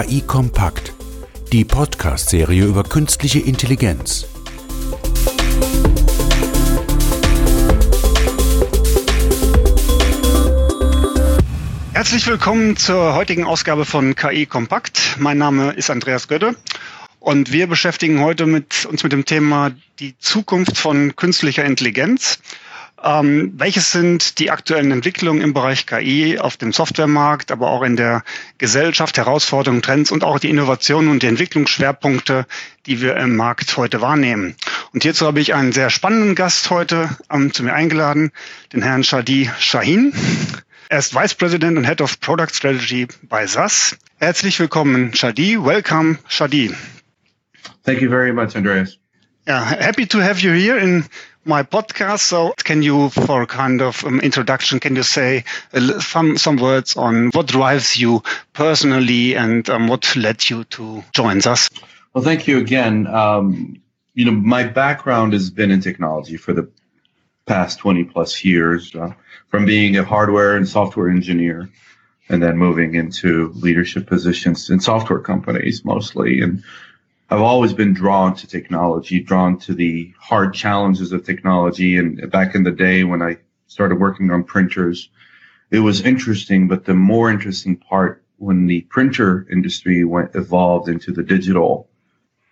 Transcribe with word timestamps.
KI 0.00 0.22
Kompakt, 0.22 0.94
die 1.52 1.62
Podcast-Serie 1.62 2.64
über 2.64 2.84
künstliche 2.84 3.40
Intelligenz. 3.40 4.26
Herzlich 11.92 12.26
willkommen 12.26 12.78
zur 12.78 13.14
heutigen 13.14 13.44
Ausgabe 13.44 13.84
von 13.84 14.14
KI 14.14 14.46
Kompakt. 14.46 15.16
Mein 15.18 15.36
Name 15.36 15.72
ist 15.72 15.90
Andreas 15.90 16.28
Götte 16.28 16.56
und 17.18 17.52
wir 17.52 17.66
beschäftigen 17.66 18.20
heute 18.20 18.46
mit, 18.46 18.86
uns 18.86 19.02
mit 19.02 19.12
dem 19.12 19.26
Thema 19.26 19.72
die 19.98 20.16
Zukunft 20.18 20.78
von 20.78 21.14
künstlicher 21.14 21.66
Intelligenz. 21.66 22.38
Ähm, 23.02 23.54
welches 23.56 23.92
sind 23.92 24.38
die 24.38 24.50
aktuellen 24.50 24.92
Entwicklungen 24.92 25.40
im 25.40 25.54
Bereich 25.54 25.86
KI 25.86 26.38
auf 26.38 26.58
dem 26.58 26.72
Softwaremarkt, 26.72 27.50
aber 27.50 27.70
auch 27.70 27.82
in 27.82 27.96
der 27.96 28.22
Gesellschaft, 28.58 29.16
Herausforderungen, 29.16 29.80
Trends 29.80 30.10
und 30.10 30.22
auch 30.22 30.38
die 30.38 30.50
Innovationen 30.50 31.10
und 31.10 31.22
die 31.22 31.28
Entwicklungsschwerpunkte, 31.28 32.46
die 32.84 33.00
wir 33.00 33.16
im 33.16 33.36
Markt 33.36 33.76
heute 33.78 34.02
wahrnehmen? 34.02 34.54
Und 34.92 35.02
hierzu 35.02 35.26
habe 35.26 35.40
ich 35.40 35.54
einen 35.54 35.72
sehr 35.72 35.88
spannenden 35.88 36.34
Gast 36.34 36.68
heute 36.68 37.08
ähm, 37.32 37.54
zu 37.54 37.62
mir 37.62 37.72
eingeladen, 37.72 38.32
den 38.74 38.82
Herrn 38.82 39.02
Shadi 39.02 39.50
Shahin. 39.58 40.12
Er 40.90 40.98
ist 40.98 41.14
Vice 41.14 41.34
President 41.34 41.78
und 41.78 41.84
Head 41.84 42.02
of 42.02 42.20
Product 42.20 42.52
Strategy 42.52 43.08
bei 43.22 43.46
SAS. 43.46 43.96
Herzlich 44.18 44.58
willkommen, 44.58 45.14
Shadi. 45.14 45.56
Welcome, 45.64 46.18
Shadi. 46.28 46.74
Thank 47.84 48.02
you 48.02 48.10
very 48.10 48.32
much, 48.32 48.54
Andreas. 48.56 48.98
Yeah, 49.48 49.64
happy 49.64 50.06
to 50.06 50.20
have 50.20 50.40
you 50.40 50.52
here 50.52 50.76
in 50.76 51.06
my 51.50 51.64
podcast. 51.64 52.20
So, 52.20 52.54
can 52.56 52.82
you, 52.82 53.10
for 53.10 53.44
kind 53.44 53.82
of 53.82 54.02
um, 54.04 54.20
introduction, 54.20 54.80
can 54.80 54.96
you 54.96 55.02
say 55.02 55.44
uh, 55.74 56.00
some 56.00 56.38
some 56.38 56.56
words 56.56 56.96
on 56.96 57.30
what 57.32 57.46
drives 57.48 57.98
you 57.98 58.22
personally 58.54 59.34
and 59.34 59.68
um, 59.68 59.88
what 59.88 60.16
led 60.16 60.48
you 60.48 60.64
to 60.76 61.04
join 61.12 61.38
us? 61.46 61.68
Well, 62.14 62.24
thank 62.24 62.46
you 62.46 62.58
again. 62.58 63.06
Um, 63.06 63.82
you 64.14 64.24
know, 64.24 64.32
my 64.32 64.64
background 64.64 65.32
has 65.34 65.50
been 65.50 65.70
in 65.70 65.80
technology 65.80 66.36
for 66.36 66.52
the 66.52 66.70
past 67.46 67.80
20 67.80 68.04
plus 68.04 68.44
years, 68.44 68.94
uh, 68.94 69.12
from 69.48 69.66
being 69.66 69.96
a 69.96 70.04
hardware 70.04 70.56
and 70.56 70.68
software 70.68 71.10
engineer 71.10 71.68
and 72.30 72.40
then 72.40 72.56
moving 72.56 72.94
into 72.94 73.52
leadership 73.56 74.06
positions 74.06 74.70
in 74.70 74.78
software 74.80 75.18
companies 75.18 75.84
mostly. 75.84 76.40
And 76.40 76.62
I've 77.30 77.42
always 77.42 77.72
been 77.72 77.94
drawn 77.94 78.34
to 78.36 78.46
technology, 78.48 79.20
drawn 79.20 79.56
to 79.60 79.72
the 79.72 80.12
hard 80.18 80.52
challenges 80.52 81.12
of 81.12 81.24
technology. 81.24 81.96
And 81.96 82.28
back 82.30 82.56
in 82.56 82.64
the 82.64 82.72
day 82.72 83.04
when 83.04 83.22
I 83.22 83.36
started 83.68 84.00
working 84.00 84.32
on 84.32 84.42
printers, 84.42 85.10
it 85.70 85.78
was 85.78 86.00
interesting, 86.00 86.66
but 86.66 86.84
the 86.84 86.94
more 86.94 87.30
interesting 87.30 87.76
part 87.76 88.24
when 88.38 88.66
the 88.66 88.80
printer 88.82 89.46
industry 89.50 90.02
went 90.04 90.34
evolved 90.34 90.88
into 90.88 91.12
the 91.12 91.22
digital 91.22 91.88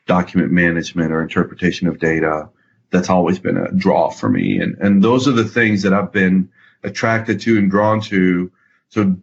document 0.07 0.53
management 0.53 1.13
or 1.13 1.23
interpretation 1.23 1.89
of 1.89 1.99
data, 1.99 2.49
that's 2.91 3.11
always 3.11 3.41
been 3.41 3.57
a 3.57 3.73
draw 3.73 4.11
for 4.11 4.29
me. 4.29 4.61
And 4.61 4.77
and 4.79 5.03
those 5.03 5.27
are 5.27 5.33
the 5.33 5.45
things 5.45 5.83
that 5.83 5.93
I've 5.93 6.13
been 6.13 6.51
attracted 6.85 7.41
to 7.41 7.59
and 7.59 7.69
drawn 7.69 8.01
to. 8.03 8.53
So 8.91 9.17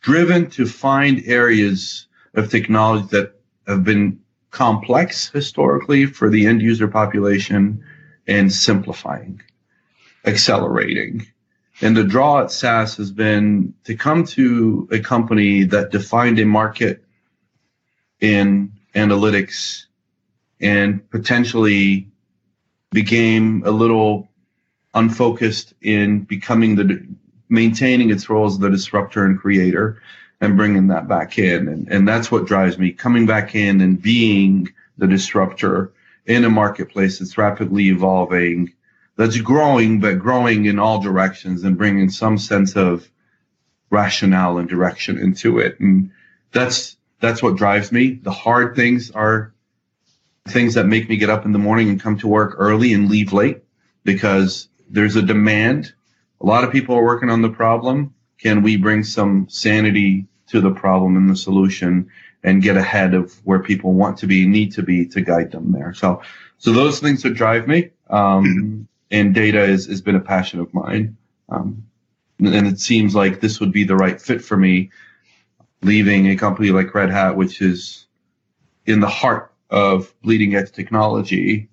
driven 0.00 0.48
to 0.50 0.64
find 0.64 1.22
areas 1.26 2.06
of 2.34 2.50
technology 2.50 3.08
that 3.10 3.34
have 3.66 3.82
been 3.82 4.20
complex 4.50 5.30
historically 5.30 6.06
for 6.06 6.28
the 6.28 6.46
end 6.46 6.62
user 6.62 6.88
population 6.88 7.84
and 8.26 8.52
simplifying, 8.52 9.40
accelerating. 10.24 11.26
And 11.80 11.96
the 11.96 12.04
draw 12.04 12.42
at 12.42 12.50
SAS 12.50 12.96
has 12.96 13.10
been 13.10 13.74
to 13.84 13.94
come 13.94 14.24
to 14.26 14.88
a 14.92 14.98
company 14.98 15.64
that 15.64 15.90
defined 15.90 16.38
a 16.38 16.44
market 16.44 17.04
in 18.20 18.72
analytics 18.94 19.84
and 20.60 21.08
potentially 21.10 22.08
became 22.90 23.62
a 23.64 23.70
little 23.70 24.28
unfocused 24.94 25.74
in 25.80 26.20
becoming 26.24 26.74
the 26.74 27.06
maintaining 27.48 28.10
its 28.10 28.28
role 28.28 28.46
as 28.46 28.58
the 28.58 28.68
disruptor 28.68 29.24
and 29.24 29.38
creator 29.38 30.02
and 30.40 30.56
bringing 30.56 30.88
that 30.88 31.08
back 31.08 31.38
in. 31.38 31.68
And, 31.68 31.88
and 31.88 32.08
that's 32.08 32.30
what 32.30 32.46
drives 32.46 32.78
me 32.78 32.92
coming 32.92 33.26
back 33.26 33.54
in 33.54 33.80
and 33.80 34.00
being 34.00 34.68
the 34.98 35.06
disruptor 35.06 35.92
in 36.26 36.44
a 36.44 36.50
marketplace 36.50 37.18
that's 37.18 37.38
rapidly 37.38 37.88
evolving, 37.88 38.72
that's 39.16 39.40
growing, 39.40 40.00
but 40.00 40.18
growing 40.18 40.64
in 40.64 40.78
all 40.78 41.00
directions 41.00 41.64
and 41.64 41.76
bringing 41.76 42.10
some 42.10 42.38
sense 42.38 42.76
of 42.76 43.10
rationale 43.90 44.58
and 44.58 44.68
direction 44.68 45.18
into 45.18 45.58
it. 45.58 45.78
And 45.80 46.10
that's, 46.52 46.96
that's 47.20 47.42
what 47.42 47.56
drives 47.56 47.92
me. 47.92 48.12
The 48.22 48.30
hard 48.30 48.76
things 48.76 49.10
are 49.10 49.52
things 50.48 50.74
that 50.74 50.86
make 50.86 51.08
me 51.08 51.16
get 51.16 51.30
up 51.30 51.44
in 51.44 51.52
the 51.52 51.58
morning 51.58 51.90
and 51.90 52.00
come 52.00 52.18
to 52.18 52.28
work 52.28 52.54
early 52.58 52.94
and 52.94 53.10
leave 53.10 53.32
late 53.32 53.62
because 54.04 54.68
there's 54.88 55.16
a 55.16 55.22
demand. 55.22 55.92
A 56.40 56.46
lot 56.46 56.64
of 56.64 56.72
people 56.72 56.94
are 56.96 57.04
working 57.04 57.30
on 57.30 57.42
the 57.42 57.50
problem. 57.50 58.14
Can 58.38 58.62
we 58.62 58.76
bring 58.76 59.04
some 59.04 59.48
sanity 59.50 60.26
to 60.50 60.60
the 60.60 60.70
problem 60.70 61.16
and 61.16 61.28
the 61.28 61.36
solution 61.36 62.10
and 62.42 62.62
get 62.62 62.76
ahead 62.76 63.14
of 63.14 63.34
where 63.44 63.58
people 63.58 63.92
want 63.92 64.18
to 64.18 64.26
be, 64.26 64.46
need 64.46 64.72
to 64.72 64.82
be 64.82 65.06
to 65.06 65.20
guide 65.20 65.50
them 65.50 65.72
there. 65.72 65.92
So, 65.94 66.22
so 66.58 66.72
those 66.72 67.00
things 67.00 67.22
that 67.22 67.34
drive 67.34 67.68
me. 67.68 67.90
Um, 68.08 68.88
and 69.10 69.34
data 69.34 69.62
is, 69.62 69.86
has 69.86 70.00
been 70.00 70.16
a 70.16 70.20
passion 70.20 70.60
of 70.60 70.72
mine. 70.72 71.16
Um, 71.48 71.84
and 72.38 72.66
it 72.66 72.80
seems 72.80 73.14
like 73.14 73.40
this 73.40 73.60
would 73.60 73.72
be 73.72 73.84
the 73.84 73.96
right 73.96 74.20
fit 74.20 74.42
for 74.42 74.56
me 74.56 74.90
leaving 75.82 76.28
a 76.28 76.36
company 76.36 76.70
like 76.70 76.94
Red 76.94 77.10
Hat, 77.10 77.36
which 77.36 77.60
is 77.60 78.06
in 78.86 79.00
the 79.00 79.08
heart 79.08 79.52
of 79.70 80.12
bleeding 80.22 80.54
edge 80.54 80.72
technology, 80.72 81.68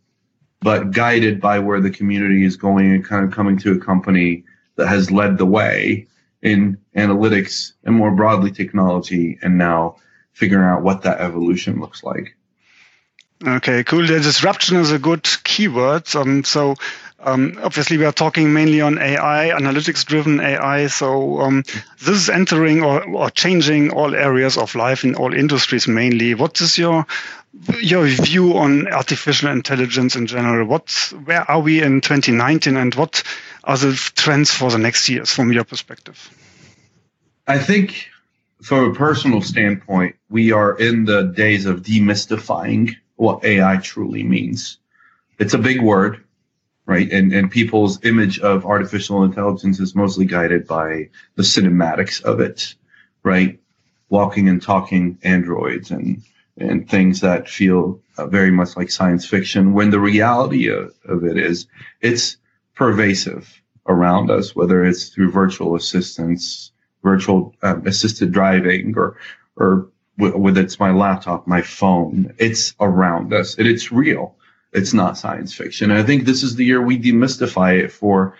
but 0.62 0.92
guided 0.92 1.40
by 1.40 1.60
where 1.60 1.80
the 1.80 1.90
community 1.90 2.44
is 2.44 2.58
going 2.58 2.92
and 2.92 3.06
kind 3.06 3.26
of 3.26 3.32
coming 3.32 3.58
to 3.60 3.74
a 3.74 3.80
company 3.80 4.44
that 4.76 4.88
has 4.88 5.12
led 5.12 5.38
the 5.38 5.46
way 5.46 6.08
in 6.42 6.78
analytics 6.96 7.74
and 7.84 7.96
more 7.96 8.12
broadly 8.12 8.52
technology 8.52 9.40
and 9.42 9.58
now 9.58 9.98
figuring 10.34 10.68
out 10.68 10.84
what 10.84 11.02
that 11.02 11.20
evolution 11.20 11.80
looks 11.80 12.04
like. 12.04 12.36
Okay, 13.46 13.84
cool. 13.84 14.06
The 14.06 14.20
disruption 14.20 14.78
is 14.78 14.92
a 14.92 15.00
good 15.00 15.28
keyword. 15.44 16.16
Um, 16.16 16.44
so 16.44 16.76
um, 17.20 17.60
obviously 17.62 17.98
we 17.98 18.06
are 18.06 18.12
talking 18.12 18.52
mainly 18.52 18.82
on 18.82 18.98
AI, 18.98 19.52
analytics 19.56 20.06
driven 20.06 20.40
AI. 20.40 20.88
So 20.88 21.42
um, 21.42 21.64
this 22.00 22.16
is 22.16 22.30
entering 22.30 22.84
or, 22.84 23.04
or 23.08 23.30
changing 23.30 23.92
all 23.92 24.16
areas 24.16 24.58
of 24.58 24.74
life 24.76 25.04
in 25.04 25.16
all 25.16 25.34
industries 25.34 25.88
mainly. 25.88 26.34
What 26.34 26.62
is 26.62 26.78
your 26.78 27.06
your 27.80 28.06
view 28.06 28.58
on 28.58 28.88
artificial 28.88 29.50
intelligence 29.50 30.16
in 30.16 30.28
general? 30.28 30.68
What, 30.68 30.92
where 31.26 31.50
are 31.50 31.60
we 31.60 31.82
in 31.82 32.02
2019 32.02 32.78
and 32.78 32.94
what 32.96 33.24
the 33.76 33.94
trends 34.16 34.52
for 34.52 34.72
the 34.72 34.78
next 34.78 35.10
years 35.10 35.32
from 35.32 35.52
your 35.52 35.66
perspective? 35.66 36.30
I 37.48 37.58
think 37.58 38.08
from 38.62 38.92
a 38.92 38.94
personal 38.94 39.42
standpoint, 39.42 40.16
we 40.30 40.52
are 40.52 40.78
in 40.78 41.06
the 41.06 41.24
days 41.24 41.66
of 41.66 41.82
demystifying 41.82 42.96
what 43.16 43.44
AI 43.44 43.78
truly 43.78 44.24
means. 44.24 44.80
It's 45.40 45.54
a 45.54 45.60
big 45.60 45.82
word, 45.82 46.24
right? 46.86 47.12
And, 47.12 47.34
and 47.34 47.52
people's 47.52 48.04
image 48.04 48.40
of 48.40 48.66
artificial 48.66 49.24
intelligence 49.24 49.80
is 49.80 49.96
mostly 49.96 50.26
guided 50.26 50.68
by 50.68 51.10
the 51.36 51.44
cinematics 51.44 52.22
of 52.24 52.40
it, 52.40 52.76
right? 53.24 53.60
Walking 54.10 54.48
and 54.50 54.62
talking 54.62 55.18
androids 55.24 55.92
and, 55.92 56.24
and 56.58 56.90
things 56.90 57.22
that 57.22 57.50
feel 57.50 58.00
very 58.18 58.52
much 58.52 58.76
like 58.76 58.90
science 58.90 59.26
fiction 59.26 59.74
when 59.74 59.92
the 59.92 60.00
reality 60.00 60.68
of, 60.70 60.94
of 61.06 61.24
it 61.24 61.38
is 61.38 61.68
it's 62.02 62.38
pervasive 62.78 63.62
around 63.88 64.30
us, 64.30 64.56
whether 64.56 64.86
it's 64.86 65.10
through 65.10 65.32
virtual 65.32 65.76
assistants, 65.76 66.72
virtual 67.04 67.56
um, 67.64 67.86
assisted 67.88 68.32
driving, 68.32 68.94
or 68.96 69.18
or 69.56 69.90
whether 70.18 70.62
it's 70.62 70.80
my 70.80 70.92
laptop, 70.92 71.48
my 71.48 71.62
phone. 71.62 72.34
It's 72.38 72.74
around 72.80 73.34
us, 73.34 73.58
and 73.58 73.68
it's 73.68 73.92
real. 73.92 74.36
It's 74.74 74.94
not 74.94 75.18
science 75.18 75.54
fiction. 75.54 75.92
And 75.92 76.00
I 76.00 76.04
think 76.04 76.26
this 76.26 76.44
is 76.44 76.56
the 76.56 76.66
year 76.66 76.82
we 76.82 77.00
demystify 77.00 77.80
it 77.84 77.92
for 77.92 78.36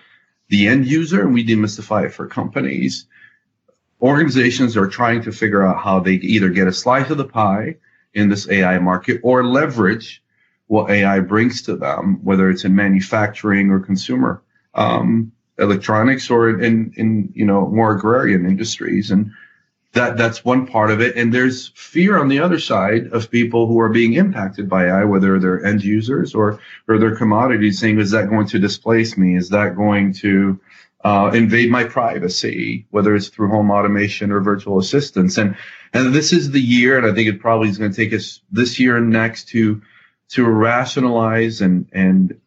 the 0.48 0.68
end 0.68 0.86
user, 0.86 1.22
and 1.22 1.34
we 1.34 1.44
demystify 1.44 2.06
it 2.06 2.14
for 2.14 2.26
companies. 2.26 3.06
Organizations 4.00 4.76
are 4.76 4.86
trying 4.86 5.22
to 5.22 5.32
figure 5.32 5.66
out 5.66 5.82
how 5.82 5.98
they 5.98 6.14
either 6.14 6.50
get 6.50 6.68
a 6.68 6.72
slice 6.72 7.10
of 7.10 7.18
the 7.18 7.24
pie 7.24 7.76
in 8.14 8.28
this 8.28 8.48
AI 8.48 8.78
market 8.78 9.20
or 9.24 9.44
leverage 9.44 10.22
what 10.68 10.90
AI 10.90 11.20
brings 11.20 11.62
to 11.62 11.76
them, 11.76 12.20
whether 12.22 12.48
it's 12.48 12.64
in 12.64 12.74
manufacturing 12.74 13.70
or 13.70 13.80
consumer 13.80 14.42
um, 14.74 15.32
electronics 15.58 16.30
or 16.30 16.60
in, 16.60 16.92
in, 16.96 17.30
you 17.34 17.44
know, 17.44 17.66
more 17.68 17.96
agrarian 17.96 18.46
industries. 18.46 19.10
And 19.10 19.32
that, 19.92 20.16
that's 20.16 20.44
one 20.44 20.66
part 20.66 20.90
of 20.90 21.00
it. 21.00 21.16
And 21.16 21.32
there's 21.32 21.72
fear 21.74 22.18
on 22.18 22.28
the 22.28 22.38
other 22.38 22.60
side 22.60 23.08
of 23.08 23.30
people 23.30 23.66
who 23.66 23.80
are 23.80 23.88
being 23.88 24.12
impacted 24.12 24.68
by 24.68 24.86
AI, 24.86 25.04
whether 25.04 25.38
they're 25.38 25.64
end 25.64 25.82
users 25.82 26.34
or, 26.34 26.60
or 26.86 26.98
their 26.98 27.16
commodities 27.16 27.80
saying, 27.80 27.98
is 27.98 28.10
that 28.12 28.28
going 28.28 28.46
to 28.48 28.58
displace 28.58 29.16
me? 29.16 29.36
Is 29.36 29.48
that 29.48 29.74
going 29.74 30.12
to 30.14 30.60
uh, 31.04 31.30
invade 31.32 31.70
my 31.70 31.84
privacy, 31.84 32.86
whether 32.90 33.14
it's 33.14 33.28
through 33.28 33.48
home 33.48 33.70
automation 33.70 34.30
or 34.32 34.40
virtual 34.40 34.78
assistants. 34.78 35.38
And 35.38 35.56
and 35.94 36.14
this 36.14 36.32
is 36.32 36.50
the 36.50 36.60
year, 36.60 36.98
and 36.98 37.06
I 37.06 37.14
think 37.14 37.28
it 37.28 37.40
probably 37.40 37.68
is 37.68 37.78
going 37.78 37.92
to 37.92 37.96
take 37.96 38.12
us 38.12 38.40
this 38.50 38.78
year 38.78 38.96
and 38.96 39.08
next 39.10 39.48
to 39.48 39.80
to 40.30 40.44
rationalize 40.44 41.60
and 41.60 41.88
and 41.92 42.40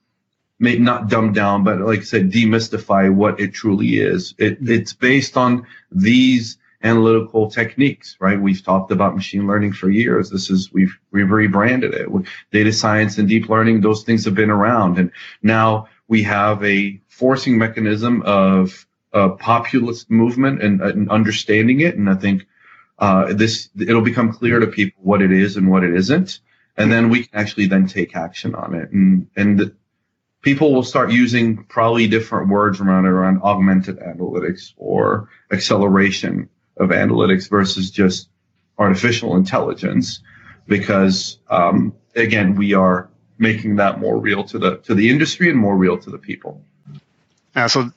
maybe 0.62 0.80
not 0.80 1.10
dumb 1.10 1.34
down, 1.34 1.64
but 1.64 1.80
like 1.80 2.00
I 2.00 2.04
said, 2.04 2.32
demystify 2.32 3.12
what 3.12 3.40
it 3.40 3.52
truly 3.52 3.96
is. 3.96 4.36
It, 4.38 4.60
it's 4.62 4.94
based 4.94 5.36
on 5.36 5.66
these 5.92 6.60
analytical 6.84 7.50
techniques, 7.50 8.16
right? 8.20 8.40
We've 8.40 8.64
talked 8.64 8.92
about 8.92 9.16
machine 9.16 9.48
learning 9.48 9.74
for 9.74 9.90
years. 9.90 10.30
This 10.30 10.52
is, 10.52 10.72
we've, 10.72 10.96
we've 11.12 11.32
rebranded 11.32 11.96
it. 11.96 12.12
With 12.12 12.28
data 12.52 12.72
science 12.72 13.18
and 13.18 13.28
deep 13.28 13.50
learning, 13.50 13.82
those 13.82 14.04
things 14.04 14.24
have 14.26 14.36
been 14.36 14.52
around. 14.52 15.00
And 15.00 15.12
now 15.42 15.88
we 16.08 16.22
have 16.24 16.64
a 16.64 17.02
forcing 17.08 17.58
mechanism 17.58 18.22
of 18.22 18.86
a 19.14 19.30
populist 19.30 20.12
movement 20.12 20.62
and, 20.62 20.80
and 20.82 21.10
understanding 21.10 21.82
it. 21.82 21.96
And 21.96 22.08
I 22.08 22.16
think, 22.16 22.46
uh, 23.00 23.34
this, 23.34 23.70
it'll 23.80 24.02
become 24.02 24.32
clear 24.32 24.60
to 24.60 24.68
people 24.68 25.02
what 25.04 25.24
it 25.24 25.32
is 25.32 25.58
and 25.58 25.72
what 25.72 25.84
it 25.84 25.96
isn't. 25.96 26.40
And 26.78 26.92
then 26.92 27.10
we 27.10 27.26
can 27.26 27.40
actually 27.40 27.68
then 27.68 27.88
take 27.88 28.16
action 28.16 28.56
on 28.56 28.74
it. 28.76 28.92
And, 28.92 29.28
and 29.36 29.74
people 30.42 30.74
will 30.74 30.84
start 30.84 31.12
using 31.12 31.64
probably 31.66 32.08
different 32.08 32.50
words 32.50 32.80
around 32.82 33.06
around 33.06 33.42
augmented 33.44 34.00
analytics 34.00 34.74
or 34.78 35.30
acceleration 35.52 36.50
of 36.78 36.90
analytics 36.90 37.50
versus 37.50 37.92
just 37.92 38.30
artificial 38.78 39.36
intelligence 39.36 40.22
because 40.68 41.38
um, 41.50 41.94
again 42.16 42.56
we 42.56 42.74
are 42.74 43.10
making 43.38 43.76
that 43.76 44.00
more 44.00 44.18
real 44.18 44.44
to 44.44 44.60
the 44.60 44.78
to 44.78 44.94
the 44.96 45.10
industry 45.10 45.50
and 45.50 45.60
more 45.60 45.76
real 45.76 45.98
to 45.98 46.10
the 46.10 46.18
people 46.18 46.62
yeah 47.56 47.68
so 47.68 47.92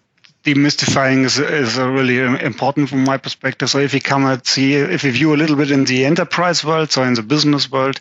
demystifying 0.44 1.24
is, 1.24 1.38
is 1.38 1.78
really 1.78 2.18
important 2.18 2.88
from 2.90 3.02
my 3.04 3.16
perspective 3.16 3.70
so 3.70 3.78
if 3.78 3.94
you 3.94 4.00
come 4.00 4.24
at 4.24 4.46
see 4.46 4.74
if 4.74 5.04
you 5.04 5.12
view 5.12 5.34
a 5.34 5.36
little 5.36 5.56
bit 5.56 5.70
in 5.70 5.84
the 5.84 6.04
enterprise 6.04 6.62
world 6.64 6.90
so 6.90 7.02
in 7.02 7.14
the 7.14 7.22
business 7.22 7.70
world 7.70 7.98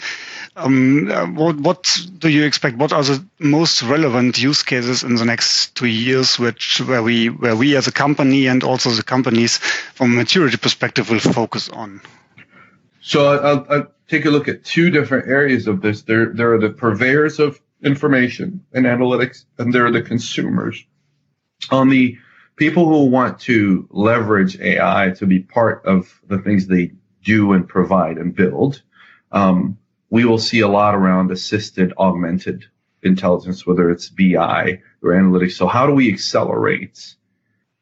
um, 0.55 1.35
what, 1.35 1.57
what 1.57 1.97
do 2.17 2.29
you 2.29 2.43
expect? 2.45 2.77
What 2.77 2.93
are 2.93 3.03
the 3.03 3.25
most 3.39 3.81
relevant 3.81 4.41
use 4.41 4.63
cases 4.63 5.03
in 5.03 5.15
the 5.15 5.25
next 5.25 5.75
two 5.75 5.87
years, 5.87 6.37
which 6.37 6.79
where 6.81 7.01
we 7.01 7.29
where 7.29 7.55
we 7.55 7.75
as 7.75 7.87
a 7.87 7.91
company 7.91 8.47
and 8.47 8.63
also 8.63 8.91
the 8.91 9.03
companies 9.03 9.57
from 9.57 10.13
a 10.13 10.15
maturity 10.15 10.57
perspective 10.57 11.09
will 11.09 11.19
focus 11.19 11.69
on? 11.69 12.01
So 13.01 13.37
I'll, 13.37 13.65
I'll 13.69 13.87
take 14.07 14.25
a 14.25 14.29
look 14.29 14.47
at 14.47 14.63
two 14.63 14.89
different 14.89 15.27
areas 15.27 15.67
of 15.67 15.81
this. 15.81 16.03
There 16.03 16.33
there 16.33 16.53
are 16.53 16.59
the 16.59 16.69
purveyors 16.69 17.39
of 17.39 17.59
information 17.83 18.65
and 18.73 18.85
analytics, 18.85 19.45
and 19.57 19.73
there 19.73 19.85
are 19.85 19.91
the 19.91 20.03
consumers. 20.03 20.85
On 21.71 21.89
the 21.89 22.17
people 22.55 22.87
who 22.87 23.05
want 23.05 23.39
to 23.39 23.87
leverage 23.89 24.59
AI 24.59 25.13
to 25.17 25.25
be 25.25 25.39
part 25.39 25.85
of 25.85 26.21
the 26.27 26.37
things 26.37 26.67
they 26.67 26.91
do 27.23 27.53
and 27.53 27.67
provide 27.67 28.17
and 28.17 28.35
build. 28.35 28.81
Um, 29.31 29.79
we 30.13 30.25
will 30.25 30.37
see 30.37 30.59
a 30.59 30.67
lot 30.67 30.93
around 30.93 31.31
assisted 31.31 31.91
augmented 31.97 32.63
intelligence, 33.01 33.65
whether 33.65 33.89
it's 33.89 34.09
BI 34.09 34.79
or 35.01 35.09
analytics. 35.09 35.53
So 35.53 35.65
how 35.65 35.87
do 35.87 35.93
we 35.93 36.13
accelerate 36.13 37.15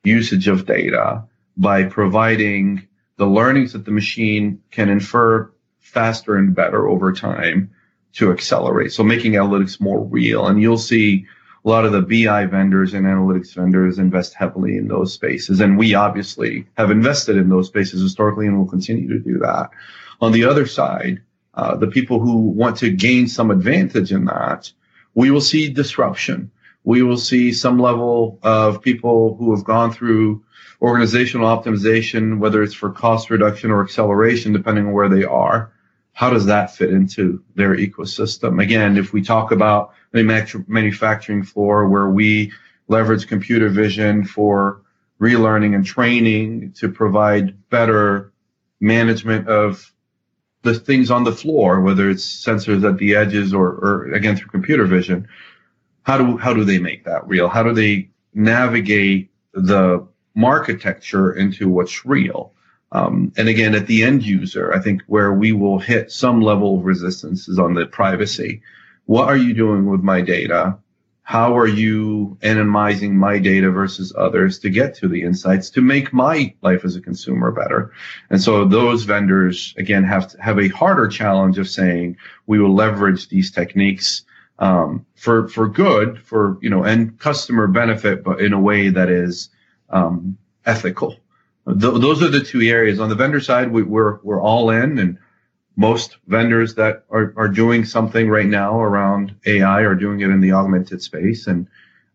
usage 0.05 0.47
of 0.47 0.65
data 0.65 1.25
by 1.57 1.83
providing 1.83 2.87
the 3.17 3.25
learnings 3.25 3.73
that 3.73 3.83
the 3.83 3.91
machine 3.91 4.61
can 4.71 4.87
infer 4.87 5.51
faster 5.79 6.37
and 6.37 6.55
better 6.55 6.87
over 6.87 7.11
time 7.11 7.69
to 8.13 8.31
accelerate. 8.31 8.93
So 8.93 9.03
making 9.03 9.33
analytics 9.33 9.81
more 9.81 10.01
real. 10.01 10.47
And 10.47 10.61
you'll 10.61 10.77
see 10.77 11.25
a 11.65 11.69
lot 11.69 11.83
of 11.83 11.91
the 11.91 12.01
BI 12.01 12.45
vendors 12.45 12.93
and 12.93 13.05
analytics 13.05 13.53
vendors 13.53 13.99
invest 13.99 14.35
heavily 14.35 14.77
in 14.77 14.87
those 14.87 15.13
spaces. 15.13 15.59
And 15.59 15.77
we 15.77 15.95
obviously 15.95 16.65
have 16.77 16.91
invested 16.91 17.35
in 17.35 17.49
those 17.49 17.67
spaces 17.67 18.01
historically 18.01 18.47
and 18.47 18.57
will 18.57 18.69
continue 18.69 19.09
to 19.09 19.19
do 19.19 19.37
that. 19.39 19.69
On 20.21 20.31
the 20.31 20.45
other 20.45 20.65
side, 20.65 21.21
uh, 21.53 21.75
the 21.75 21.87
people 21.87 22.19
who 22.19 22.37
want 22.37 22.77
to 22.77 22.89
gain 22.89 23.27
some 23.27 23.51
advantage 23.51 24.11
in 24.11 24.25
that, 24.25 24.71
we 25.13 25.31
will 25.31 25.41
see 25.41 25.69
disruption. 25.69 26.51
We 26.83 27.03
will 27.03 27.17
see 27.17 27.51
some 27.51 27.77
level 27.79 28.39
of 28.41 28.81
people 28.81 29.35
who 29.35 29.55
have 29.55 29.65
gone 29.65 29.91
through 29.91 30.43
organizational 30.81 31.47
optimization, 31.47 32.39
whether 32.39 32.63
it's 32.63 32.73
for 32.73 32.89
cost 32.89 33.29
reduction 33.29 33.69
or 33.69 33.83
acceleration, 33.83 34.53
depending 34.53 34.87
on 34.87 34.93
where 34.93 35.09
they 35.09 35.23
are. 35.23 35.71
How 36.13 36.29
does 36.29 36.45
that 36.45 36.75
fit 36.75 36.89
into 36.89 37.43
their 37.55 37.75
ecosystem? 37.75 38.61
Again, 38.61 38.97
if 38.97 39.13
we 39.13 39.21
talk 39.21 39.51
about 39.51 39.93
the 40.11 40.23
manufacturing 40.67 41.43
floor 41.43 41.87
where 41.87 42.09
we 42.09 42.51
leverage 42.87 43.27
computer 43.27 43.69
vision 43.69 44.25
for 44.25 44.81
relearning 45.21 45.75
and 45.75 45.85
training 45.85 46.73
to 46.73 46.89
provide 46.89 47.69
better 47.69 48.33
management 48.79 49.47
of 49.47 49.93
the 50.63 50.75
things 50.75 51.09
on 51.09 51.23
the 51.23 51.31
floor, 51.31 51.81
whether 51.81 52.09
it's 52.09 52.25
sensors 52.25 52.87
at 52.87 52.97
the 52.97 53.15
edges 53.15 53.53
or, 53.53 53.67
or 53.67 54.13
again 54.13 54.35
through 54.35 54.49
computer 54.49 54.85
vision, 54.85 55.27
how 56.03 56.17
do 56.17 56.37
how 56.37 56.53
do 56.53 56.63
they 56.63 56.79
make 56.79 57.05
that 57.05 57.27
real? 57.27 57.47
How 57.47 57.63
do 57.63 57.73
they 57.73 58.09
navigate 58.33 59.31
the 59.53 60.07
architecture 60.41 61.33
into 61.33 61.69
what's 61.69 62.05
real? 62.05 62.53
Um, 62.91 63.31
and 63.37 63.47
again, 63.47 63.73
at 63.73 63.87
the 63.87 64.03
end 64.03 64.23
user, 64.23 64.73
I 64.73 64.79
think 64.79 65.01
where 65.07 65.33
we 65.33 65.51
will 65.53 65.79
hit 65.79 66.11
some 66.11 66.41
level 66.41 66.77
of 66.77 66.85
resistance 66.85 67.47
is 67.47 67.57
on 67.57 67.73
the 67.73 67.85
privacy. 67.85 68.61
What 69.05 69.29
are 69.29 69.37
you 69.37 69.53
doing 69.53 69.85
with 69.85 70.01
my 70.01 70.21
data? 70.21 70.77
How 71.23 71.55
are 71.55 71.67
you 71.67 72.37
anonymizing 72.41 73.11
my 73.11 73.37
data 73.37 73.69
versus 73.69 74.13
others 74.17 74.59
to 74.59 74.69
get 74.69 74.95
to 74.95 75.07
the 75.07 75.21
insights 75.21 75.69
to 75.69 75.81
make 75.81 76.11
my 76.11 76.53
life 76.61 76.83
as 76.83 76.95
a 76.95 77.01
consumer 77.01 77.51
better? 77.51 77.91
And 78.29 78.41
so 78.41 78.65
those 78.65 79.03
vendors 79.03 79.73
again 79.77 80.03
have 80.03 80.29
to 80.31 80.41
have 80.41 80.59
a 80.59 80.67
harder 80.69 81.07
challenge 81.07 81.57
of 81.57 81.69
saying 81.69 82.17
we 82.47 82.59
will 82.59 82.73
leverage 82.73 83.29
these 83.29 83.51
techniques 83.51 84.23
um, 84.59 85.05
for 85.15 85.47
for 85.47 85.67
good 85.67 86.19
for 86.19 86.57
you 86.61 86.69
know 86.69 86.83
and 86.83 87.17
customer 87.19 87.67
benefit 87.67 88.23
but 88.23 88.41
in 88.41 88.53
a 88.53 88.59
way 88.59 88.89
that 88.89 89.09
is 89.09 89.49
um, 89.89 90.37
ethical. 90.65 91.17
Th- 91.67 91.79
those 91.79 92.23
are 92.23 92.29
the 92.29 92.41
two 92.41 92.61
areas. 92.61 92.99
On 92.99 93.09
the 93.09 93.15
vendor 93.15 93.39
side 93.39 93.71
we, 93.71 93.83
we're 93.83 94.19
we're 94.23 94.41
all 94.41 94.69
in 94.69 94.97
and 94.97 95.17
most 95.75 96.17
vendors 96.27 96.75
that 96.75 97.05
are, 97.09 97.33
are 97.37 97.47
doing 97.47 97.85
something 97.85 98.29
right 98.29 98.45
now 98.45 98.79
around 98.79 99.35
AI 99.45 99.81
are 99.81 99.95
doing 99.95 100.21
it 100.21 100.29
in 100.29 100.41
the 100.41 100.51
augmented 100.51 101.01
space 101.01 101.47
and 101.47 101.67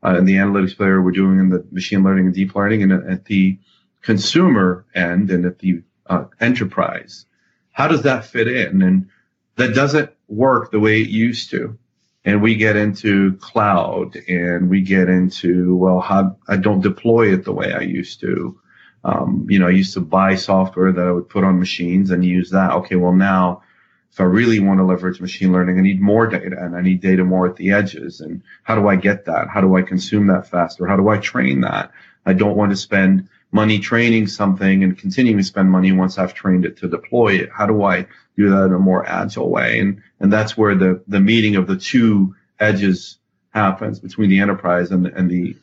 uh, 0.04 0.16
in 0.19 0.25
the 0.25 0.35
analytics 0.35 0.76
player 0.76 1.02
we're 1.02 1.11
doing 1.11 1.38
in 1.38 1.49
the 1.49 1.64
machine 1.73 2.02
learning 2.02 2.26
and 2.26 2.35
deep 2.35 2.54
learning 2.54 2.83
and 2.83 2.92
at 3.11 3.25
the 3.25 3.59
consumer 4.02 4.85
end 4.95 5.31
and 5.31 5.45
at 5.45 5.59
the 5.59 5.83
uh, 6.07 6.25
enterprise. 6.40 7.26
How 7.73 7.88
does 7.88 8.02
that 8.02 8.25
fit 8.25 8.49
in? 8.49 8.83
And 8.83 9.09
that 9.57 9.75
doesn't 9.75 10.11
work 10.28 10.71
the 10.71 10.81
way 10.81 11.00
it 11.00 11.09
used 11.09 11.50
to. 11.50 11.76
And 12.25 12.42
we 12.42 12.57
get 12.57 12.76
into 12.76 13.37
cloud 13.37 14.16
and 14.28 14.69
we 14.69 14.81
get 14.81 15.09
into, 15.09 15.76
well, 15.76 16.00
how 16.00 16.37
I 16.49 16.57
don't 16.57 16.81
deploy 16.81 17.33
it 17.33 17.45
the 17.45 17.52
way 17.52 17.73
I 17.73 17.81
used 17.81 18.21
to. 18.21 18.59
Um, 19.07 19.47
you 19.49 19.61
know, 19.61 19.69
I 19.69 19.71
used 19.71 19.95
to 19.95 20.01
buy 20.01 20.35
software 20.35 20.91
that 20.91 21.07
I 21.07 21.13
would 21.13 21.29
put 21.29 21.45
on 21.45 21.61
machines 21.61 22.11
and 22.11 22.25
use 22.25 22.51
that. 22.51 22.73
Okay, 22.73 22.97
well 22.97 23.13
now, 23.13 23.63
if 24.11 24.21
I 24.21 24.25
really 24.25 24.59
want 24.59 24.81
to 24.81 24.85
leverage 24.85 25.21
machine 25.21 25.53
learning, 25.53 25.79
I 25.79 25.83
need 25.83 26.01
more 26.01 26.27
data 26.27 26.57
and 26.59 26.75
I 26.75 26.81
need 26.81 27.03
data 27.03 27.25
more 27.25 27.47
at 27.47 27.55
the 27.55 27.71
edges. 27.71 28.21
And 28.21 28.43
how 28.65 28.75
do 28.75 28.89
I 28.89 28.97
get 28.97 29.27
that? 29.27 29.47
How 29.49 29.61
do 29.61 29.77
I 29.77 29.83
consume 29.83 30.27
that 30.27 30.49
faster? 30.49 30.87
How 30.89 30.97
do 30.97 31.09
I 31.09 31.19
train 31.19 31.61
that? 31.61 31.93
I 32.25 32.33
don't 32.33 32.57
want 32.57 32.73
to 32.73 32.77
spend 32.77 33.29
money 33.53 33.79
training 33.79 34.27
something 34.27 34.83
and 34.83 34.99
continuing 34.99 35.39
to 35.39 35.45
spend 35.45 35.71
money 35.71 35.93
once 35.93 36.19
I've 36.19 36.35
trained 36.35 36.65
it 36.65 36.79
to 36.79 36.89
deploy 36.89 37.35
it. 37.35 37.51
How 37.53 37.67
do 37.67 37.85
I 37.85 38.09
do 38.37 38.51
that 38.51 38.65
in 38.65 38.73
a 38.73 38.79
more 38.81 39.07
agile 39.07 39.51
way? 39.51 39.79
And 39.79 40.03
and 40.19 40.33
that's 40.33 40.57
where 40.57 40.75
the 40.75 41.01
the 41.07 41.21
meeting 41.21 41.55
of 41.55 41.69
the 41.69 41.77
two 41.77 42.35
edges 42.59 43.19
happens 43.51 44.01
between 44.01 44.31
the 44.31 44.41
enterprise 44.41 44.91
and 44.91 45.07
the, 45.07 45.15
and 45.15 45.31
the 45.31 45.57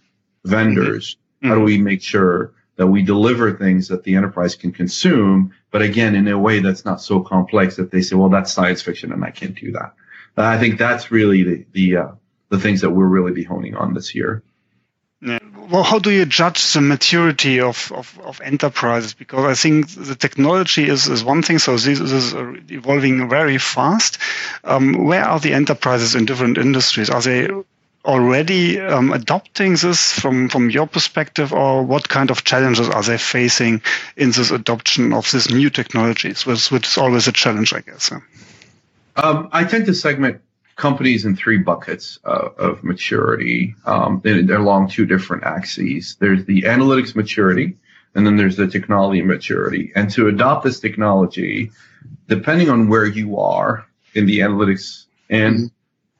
vendors. 0.46 1.16
Mm-hmm. 1.16 1.50
How 1.50 1.56
do 1.56 1.62
we 1.62 1.78
make 1.78 2.02
sure 2.02 2.54
that 2.76 2.88
we 2.88 3.04
deliver 3.04 3.54
things 3.54 3.88
that 3.88 4.04
the 4.04 4.16
enterprise 4.16 4.56
can 4.56 4.72
consume, 4.72 5.54
but 5.72 5.82
again, 5.82 6.16
in 6.16 6.28
a 6.28 6.38
way 6.38 6.60
that's 6.60 6.86
not 6.86 7.02
so 7.02 7.20
complex 7.20 7.76
that 7.76 7.92
they 7.92 8.02
say, 8.02 8.16
well, 8.16 8.30
that's 8.30 8.52
science 8.52 8.82
fiction 8.82 9.12
and 9.12 9.24
I 9.24 9.32
can't 9.32 9.56
do 9.56 9.72
that. 9.74 9.94
I 10.36 10.58
think 10.58 10.80
that's 10.80 11.12
really 11.12 11.44
the, 11.44 11.66
the, 11.74 11.98
uh, 11.98 12.12
the 12.50 12.60
things 12.60 12.82
that 12.82 12.90
we'll 12.90 13.06
really 13.06 13.32
be 13.32 13.44
honing 13.44 13.76
on 13.76 13.94
this 13.94 14.16
year. 14.16 14.44
Yeah. 15.22 15.40
Well, 15.70 15.84
how 15.84 16.00
do 16.00 16.12
you 16.12 16.26
judge 16.26 16.74
the 16.74 16.82
maturity 16.82 17.62
of, 17.62 17.92
of, 17.96 18.20
of, 18.24 18.42
enterprises? 18.42 19.14
Because 19.14 19.46
I 19.46 19.54
think 19.54 19.88
the 19.90 20.16
technology 20.16 20.90
is, 20.90 21.08
is 21.08 21.24
one 21.24 21.42
thing, 21.42 21.60
so 21.60 21.78
this 21.78 22.00
is 22.00 22.34
evolving 22.70 23.30
very 23.30 23.58
fast. 23.58 24.18
Um, 24.66 25.06
where 25.06 25.24
are 25.24 25.40
the 25.40 25.54
enterprises 25.54 26.16
in 26.16 26.26
different 26.26 26.58
industries? 26.58 27.10
Are 27.10 27.22
they 27.22 27.48
already 28.06 28.80
um, 28.80 29.14
adopting 29.14 29.76
this 29.76 30.12
from, 30.12 30.50
from 30.50 30.70
your 30.70 30.88
perspective, 30.88 31.54
or 31.54 31.84
what 31.84 32.08
kind 32.10 32.32
of 32.32 32.44
challenges 32.44 32.90
are 32.90 33.04
they 33.04 33.18
facing 33.18 33.82
in 34.18 34.32
this 34.32 34.52
adoption 34.52 35.14
of 35.14 35.30
these 35.32 35.50
new 35.50 35.70
technologies, 35.70 36.46
which, 36.46 36.72
which 36.72 36.88
is 36.88 36.98
always 36.98 37.28
a 37.28 37.32
challenge, 37.32 37.74
I 37.74 37.82
guess? 37.82 38.12
Um, 39.16 39.50
I 39.52 39.64
tend 39.64 39.86
to 39.86 39.94
segment 39.94 40.42
companies 40.76 41.26
in 41.26 41.36
three 41.36 41.60
buckets 41.60 42.20
uh, 42.26 42.50
of 42.58 42.84
maturity. 42.84 43.76
Um, 43.86 44.22
they're 44.24 44.58
along 44.58 44.90
two 44.90 45.06
different 45.06 45.44
axes. 45.44 46.18
There's 46.20 46.46
the 46.46 46.64
analytics 46.64 47.16
maturity, 47.16 47.78
and 48.16 48.26
then 48.26 48.38
there's 48.38 48.58
the 48.58 48.68
technology 48.68 49.22
maturity. 49.22 49.92
And 49.96 50.10
to 50.12 50.28
adopt 50.28 50.66
this 50.66 50.80
technology, 50.80 51.72
depending 52.28 52.70
on 52.70 52.90
where 52.90 53.06
you 53.06 53.40
are 53.40 53.86
in 54.14 54.26
the 54.26 54.40
analytics 54.40 55.06
and 55.30 55.72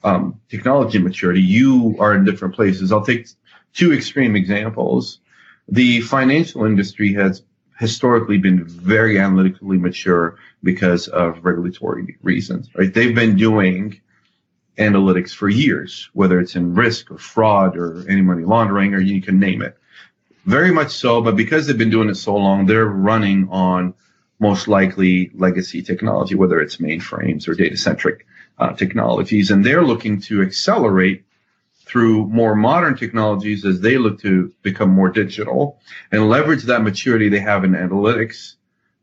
um, 0.04 0.40
technology 0.50 1.00
maturity, 1.00 1.42
you 1.42 1.96
are 2.00 2.14
in 2.14 2.26
different 2.26 2.56
places. 2.56 2.92
I'll 2.92 3.06
take 3.06 3.28
two 3.74 3.94
extreme 3.94 4.36
examples. 4.36 5.20
The 5.68 6.02
financial 6.02 6.66
industry 6.66 7.14
has 7.14 7.44
historically 7.80 8.38
been 8.38 8.66
very 8.66 9.20
analytically 9.20 9.78
mature 9.78 10.38
because 10.62 11.08
of 11.08 11.44
regulatory 11.44 12.18
reasons, 12.22 12.70
right? 12.76 12.94
They've 12.94 13.16
been 13.16 13.36
doing 13.36 14.00
analytics 14.78 15.32
for 15.32 15.50
years, 15.50 16.10
whether 16.14 16.40
it's 16.40 16.56
in 16.56 16.76
risk 16.76 17.12
or 17.12 17.18
fraud 17.18 17.78
or 17.78 18.08
any 18.10 18.22
money 18.22 18.44
laundering 18.44 18.94
or 18.94 19.00
you 19.00 19.22
can 19.22 19.40
name 19.40 19.62
it. 19.62 19.78
Very 20.46 20.72
much 20.72 20.92
so, 20.92 21.22
but 21.22 21.36
because 21.36 21.68
they've 21.68 21.78
been 21.78 21.90
doing 21.90 22.10
it 22.10 22.16
so 22.16 22.36
long, 22.36 22.66
they're 22.66 22.86
running 22.86 23.48
on 23.50 23.94
most 24.40 24.68
likely 24.68 25.32
legacy 25.36 25.82
technology, 25.82 26.36
whether 26.36 26.60
it's 26.60 26.78
mainframes 26.78 27.48
or 27.48 27.54
data 27.54 27.78
centric 27.78 28.26
uh, 28.58 28.74
technologies. 28.74 29.52
And 29.52 29.66
they're 29.66 29.84
looking 29.84 30.22
to 30.22 30.42
accelerate 30.42 31.24
through 31.86 32.28
more 32.28 32.56
modern 32.56 32.96
technologies 32.98 33.66
as 33.66 33.82
they 33.82 33.98
look 33.98 34.22
to 34.22 34.54
become 34.62 34.90
more 34.90 35.10
digital 35.10 35.80
and 36.12 36.30
leverage 36.30 36.64
that 36.64 36.82
maturity 36.82 37.30
they 37.30 37.40
have 37.40 37.64
in 37.64 37.72
analytics 37.72 38.56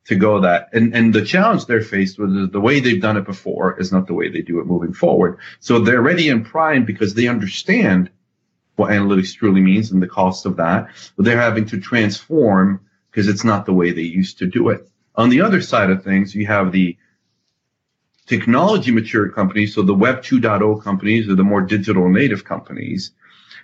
to 0.07 0.16
go 0.16 0.40
that. 0.40 0.71
And, 0.73 0.95
and 0.95 1.14
the 1.14 1.25
challenge 1.25 1.66
they're 1.66 1.83
faced 1.83 2.19
with 2.19 2.35
is 2.37 2.50
the 2.50 2.61
way 2.61 2.80
they've 2.80 3.00
done 3.00 3.16
it 3.16 3.26
before 3.26 3.78
is 3.78 3.92
not 3.92 4.07
the 4.07 4.14
way 4.14 4.28
they 4.28 4.40
do 4.40 4.61
it 4.61 4.66
moving 4.66 4.92
forward. 4.92 5.38
So 5.61 5.78
they're 5.78 6.00
ready 6.00 6.30
and 6.30 6.45
primed 6.45 6.87
because 6.87 7.14
they 7.14 7.28
understand 7.28 8.11
what 8.76 8.90
analytics 8.90 9.37
truly 9.37 9.61
means 9.61 9.90
and 9.90 10.02
the 10.02 10.09
cost 10.09 10.47
of 10.47 10.57
that, 10.57 10.88
but 11.16 11.25
they're 11.26 11.40
having 11.40 11.66
to 11.66 11.80
transform 11.80 12.80
because 13.11 13.28
it's 13.28 13.45
not 13.45 13.66
the 13.66 13.75
way 13.75 13.92
they 13.92 14.02
used 14.02 14.38
to 14.38 14.47
do 14.47 14.71
it. 14.71 14.88
On 15.16 15.28
the 15.28 15.42
other 15.42 15.61
side 15.61 15.90
of 15.90 16.02
things, 16.02 16.35
you 16.35 16.47
have 16.47 16.73
the 16.73 16.97
technology 18.30 18.92
mature 18.92 19.28
companies, 19.28 19.75
so 19.75 19.82
the 19.82 19.92
Web 19.92 20.22
2.0 20.22 20.84
companies 20.84 21.28
or 21.28 21.34
the 21.34 21.42
more 21.42 21.60
digital 21.60 22.08
native 22.08 22.44
companies, 22.44 23.10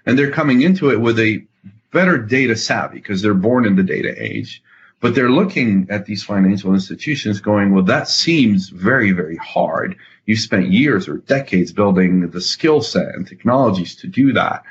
and 0.05 0.19
they're 0.19 0.33
coming 0.33 0.61
into 0.61 0.91
it 0.91 1.01
with 1.01 1.21
a 1.21 1.45
better 1.93 2.19
data 2.19 2.57
savvy 2.57 2.99
because 2.99 3.23
they're 3.23 3.33
born 3.33 3.65
in 3.65 3.77
the 3.77 3.85
data 3.85 4.13
age. 4.21 4.61
But 5.01 5.15
they're 5.15 5.31
looking 5.31 5.87
at 5.89 6.07
these 6.07 6.25
financial 6.25 6.75
institutions 6.75 7.41
going, 7.41 7.73
well, 7.73 7.85
that 7.85 8.09
seems 8.09 8.71
very, 8.71 9.13
very 9.13 9.37
hard. 9.37 9.97
You 10.25 10.35
spent 10.35 10.73
years 10.73 11.07
or 11.07 11.19
decades 11.19 11.71
building 11.71 12.29
the 12.31 12.41
skill 12.41 12.83
set 12.83 13.15
and 13.15 13.25
technologies 13.25 13.95
to 13.97 14.09
do 14.09 14.33
that. 14.33 14.65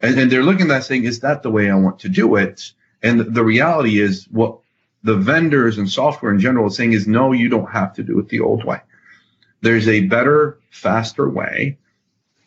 And, 0.00 0.18
and 0.18 0.32
they're 0.32 0.42
looking 0.42 0.62
at 0.62 0.68
that 0.68 0.84
saying, 0.84 1.04
is 1.04 1.20
that 1.20 1.42
the 1.42 1.50
way 1.50 1.70
I 1.70 1.74
want 1.74 1.98
to 2.00 2.08
do 2.08 2.36
it? 2.36 2.72
And 3.02 3.20
the, 3.20 3.44
reality 3.44 4.00
is 4.00 4.24
what 4.30 4.58
the 5.02 5.16
vendors 5.16 5.76
and 5.76 5.90
software 5.90 6.32
in 6.32 6.40
general 6.40 6.68
is 6.68 6.76
saying 6.76 6.94
is, 6.94 7.06
no, 7.06 7.32
you 7.32 7.50
don't 7.50 7.70
have 7.70 7.92
to 7.96 8.02
do 8.02 8.18
it 8.18 8.30
the 8.30 8.40
old 8.40 8.64
way. 8.64 8.80
There's 9.64 9.88
a 9.88 10.02
better, 10.02 10.58
faster 10.70 11.28
way 11.28 11.78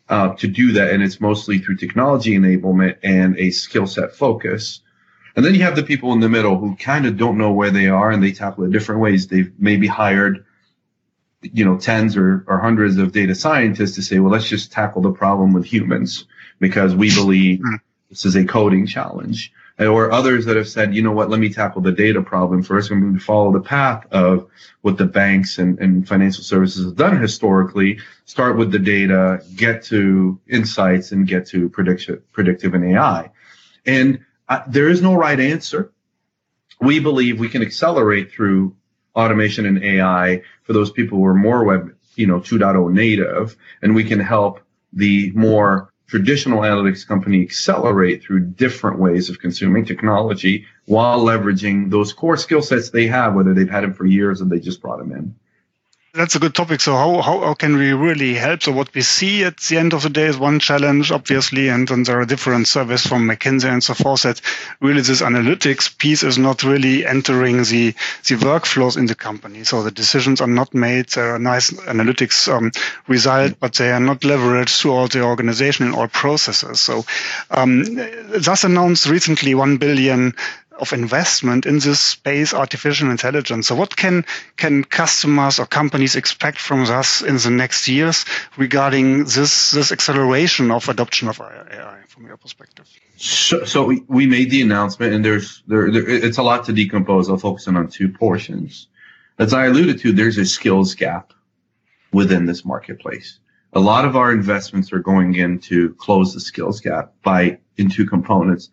uh, 0.07 0.35
to 0.35 0.47
do 0.47 0.73
that. 0.73 0.91
And 0.91 1.03
it's 1.03 1.19
mostly 1.19 1.59
through 1.59 1.77
technology 1.77 2.37
enablement 2.37 2.97
and 3.03 3.37
a 3.37 3.51
skill 3.51 3.87
set 3.87 4.15
focus. 4.15 4.81
And 5.35 5.45
then 5.45 5.53
you 5.53 5.63
have 5.63 5.75
the 5.75 5.83
people 5.83 6.13
in 6.13 6.19
the 6.19 6.29
middle 6.29 6.57
who 6.57 6.75
kind 6.75 7.05
of 7.05 7.17
don't 7.17 7.37
know 7.37 7.51
where 7.51 7.71
they 7.71 7.87
are 7.87 8.11
and 8.11 8.23
they 8.23 8.31
tackle 8.31 8.63
it 8.63 8.71
different 8.71 9.01
ways. 9.01 9.27
They've 9.27 9.51
maybe 9.59 9.87
hired 9.87 10.45
you 11.41 11.65
know, 11.65 11.77
tens 11.77 12.17
or, 12.17 12.43
or 12.47 12.59
hundreds 12.59 12.97
of 12.97 13.11
data 13.11 13.35
scientists 13.35 13.95
to 13.95 14.01
say, 14.01 14.19
well, 14.19 14.31
let's 14.31 14.49
just 14.49 14.71
tackle 14.71 15.01
the 15.01 15.11
problem 15.11 15.53
with 15.53 15.65
humans 15.65 16.25
because 16.59 16.95
we 16.95 17.13
believe 17.13 17.59
hmm. 17.63 17.75
this 18.09 18.25
is 18.25 18.35
a 18.35 18.45
coding 18.45 18.87
challenge. 18.87 19.51
Or 19.79 20.11
others 20.11 20.45
that 20.45 20.55
have 20.55 20.67
said, 20.67 20.95
you 20.95 21.03
know 21.03 21.11
what, 21.11 21.29
let 21.29 21.39
me 21.39 21.53
tackle 21.53 21.83
the 21.83 21.91
data 21.91 22.19
problem 22.23 22.63
first. 22.63 22.89
I'm 22.89 22.99
going 22.99 23.13
to 23.13 23.19
follow 23.19 23.51
the 23.51 23.61
path 23.61 24.07
of 24.11 24.49
what 24.81 24.97
the 24.97 25.05
banks 25.05 25.59
and, 25.59 25.77
and 25.77 26.07
financial 26.07 26.43
services 26.43 26.85
have 26.85 26.95
done 26.95 27.21
historically. 27.21 27.99
Start 28.25 28.57
with 28.57 28.71
the 28.71 28.79
data, 28.79 29.43
get 29.55 29.83
to 29.85 30.39
insights, 30.47 31.11
and 31.11 31.27
get 31.27 31.45
to 31.49 31.69
prediction, 31.69 32.23
predictive 32.31 32.73
and 32.73 32.85
AI. 32.95 33.29
And 33.85 34.25
uh, 34.49 34.61
there 34.67 34.89
is 34.89 35.03
no 35.03 35.13
right 35.13 35.39
answer. 35.39 35.91
We 36.81 36.99
believe 36.99 37.39
we 37.39 37.49
can 37.49 37.61
accelerate 37.61 38.31
through 38.31 38.75
automation 39.15 39.67
and 39.67 39.83
AI 39.83 40.41
for 40.63 40.73
those 40.73 40.91
people 40.91 41.19
who 41.19 41.25
are 41.25 41.35
more 41.35 41.63
web, 41.63 41.95
you 42.15 42.25
know, 42.25 42.39
2.0 42.39 42.91
native, 42.93 43.55
and 43.83 43.93
we 43.93 44.03
can 44.03 44.19
help 44.19 44.61
the 44.93 45.31
more 45.35 45.93
traditional 46.07 46.61
analytics 46.61 47.05
company 47.05 47.41
accelerate 47.41 48.23
through 48.23 48.39
different 48.39 48.97
ways 48.97 49.29
of 49.29 49.39
consuming 49.39 49.85
technology 49.85 50.65
while 50.85 51.19
leveraging 51.19 51.89
those 51.89 52.13
core 52.13 52.37
skill 52.37 52.61
sets 52.61 52.89
they 52.89 53.07
have, 53.07 53.33
whether 53.33 53.53
they've 53.53 53.69
had 53.69 53.83
them 53.83 53.93
for 53.93 54.05
years 54.05 54.41
or 54.41 54.45
they 54.45 54.59
just 54.59 54.81
brought 54.81 54.99
them 54.99 55.11
in 55.11 55.35
that's 56.17 56.35
a 56.35 56.39
good 56.39 56.55
topic. 56.55 56.81
So 56.81 56.93
how, 56.95 57.21
how, 57.21 57.39
how 57.41 57.53
can 57.53 57.77
we 57.77 57.93
really 57.93 58.33
help? 58.33 58.63
So 58.63 58.71
what 58.71 58.93
we 58.93 59.01
see 59.01 59.43
at 59.43 59.57
the 59.57 59.77
end 59.77 59.93
of 59.93 60.01
the 60.01 60.09
day 60.09 60.25
is 60.25 60.37
one 60.37 60.59
challenge, 60.59 61.11
obviously, 61.11 61.69
and 61.69 61.87
then 61.87 62.03
there 62.03 62.19
are 62.19 62.25
different 62.25 62.67
surveys 62.67 63.05
from 63.05 63.27
McKinsey 63.29 63.71
and 63.71 63.83
so 63.83 63.93
forth 63.93 64.23
that 64.23 64.41
really 64.81 65.01
this 65.01 65.21
analytics 65.21 65.95
piece 65.97 66.23
is 66.23 66.37
not 66.37 66.63
really 66.63 67.05
entering 67.05 67.57
the, 67.57 67.91
the 68.27 68.35
workflows 68.35 68.97
in 68.97 69.05
the 69.05 69.15
company. 69.15 69.63
So 69.63 69.83
the 69.83 69.91
decisions 69.91 70.41
are 70.41 70.47
not 70.47 70.73
made. 70.73 71.09
There 71.09 71.35
are 71.35 71.39
nice 71.39 71.71
analytics 71.71 72.51
um, 72.51 72.71
result, 73.07 73.59
but 73.59 73.75
they 73.75 73.91
are 73.91 73.99
not 73.99 74.21
leveraged 74.21 74.81
throughout 74.81 75.11
the 75.11 75.21
organization 75.21 75.87
in 75.87 75.93
all 75.93 76.07
processes. 76.07 76.81
So 76.81 77.05
um, 77.51 77.85
SAS 78.41 78.63
announced 78.63 79.07
recently 79.07 79.53
1 79.55 79.77
billion 79.77 80.33
of 80.79 80.93
investment 80.93 81.65
in 81.65 81.79
this 81.79 81.99
space, 81.99 82.53
artificial 82.53 83.11
intelligence. 83.11 83.67
So 83.67 83.75
what 83.75 83.95
can, 83.95 84.25
can 84.55 84.83
customers 84.83 85.59
or 85.59 85.65
companies 85.65 86.15
expect 86.15 86.59
from 86.59 86.83
us 86.83 87.21
in 87.21 87.37
the 87.37 87.49
next 87.49 87.87
years 87.87 88.25
regarding 88.57 89.25
this, 89.25 89.71
this 89.71 89.91
acceleration 89.91 90.71
of 90.71 90.89
adoption 90.89 91.27
of 91.27 91.39
AI 91.39 91.99
from 92.07 92.25
your 92.25 92.37
perspective? 92.37 92.87
So, 93.17 93.65
so 93.65 93.85
we, 93.85 94.03
we 94.07 94.27
made 94.27 94.49
the 94.49 94.61
announcement 94.61 95.13
and 95.13 95.23
there's, 95.23 95.63
there, 95.67 95.91
there, 95.91 96.07
it's 96.07 96.37
a 96.37 96.43
lot 96.43 96.65
to 96.65 96.73
decompose. 96.73 97.29
I'll 97.29 97.37
focus 97.37 97.67
on 97.67 97.87
two 97.89 98.09
portions. 98.09 98.87
As 99.39 99.53
I 99.53 99.65
alluded 99.65 99.99
to, 99.99 100.11
there's 100.11 100.37
a 100.37 100.45
skills 100.45 100.95
gap 100.95 101.33
within 102.11 102.45
this 102.45 102.65
marketplace. 102.65 103.39
A 103.73 103.79
lot 103.79 104.05
of 104.05 104.15
our 104.15 104.31
investments 104.31 104.91
are 104.93 104.99
going 104.99 105.35
in 105.35 105.59
to 105.59 105.93
close 105.95 106.33
the 106.33 106.39
skills 106.39 106.79
gap 106.81 107.13
by 107.21 107.59
in 107.75 107.89
two 107.89 108.05
components. 108.05 108.69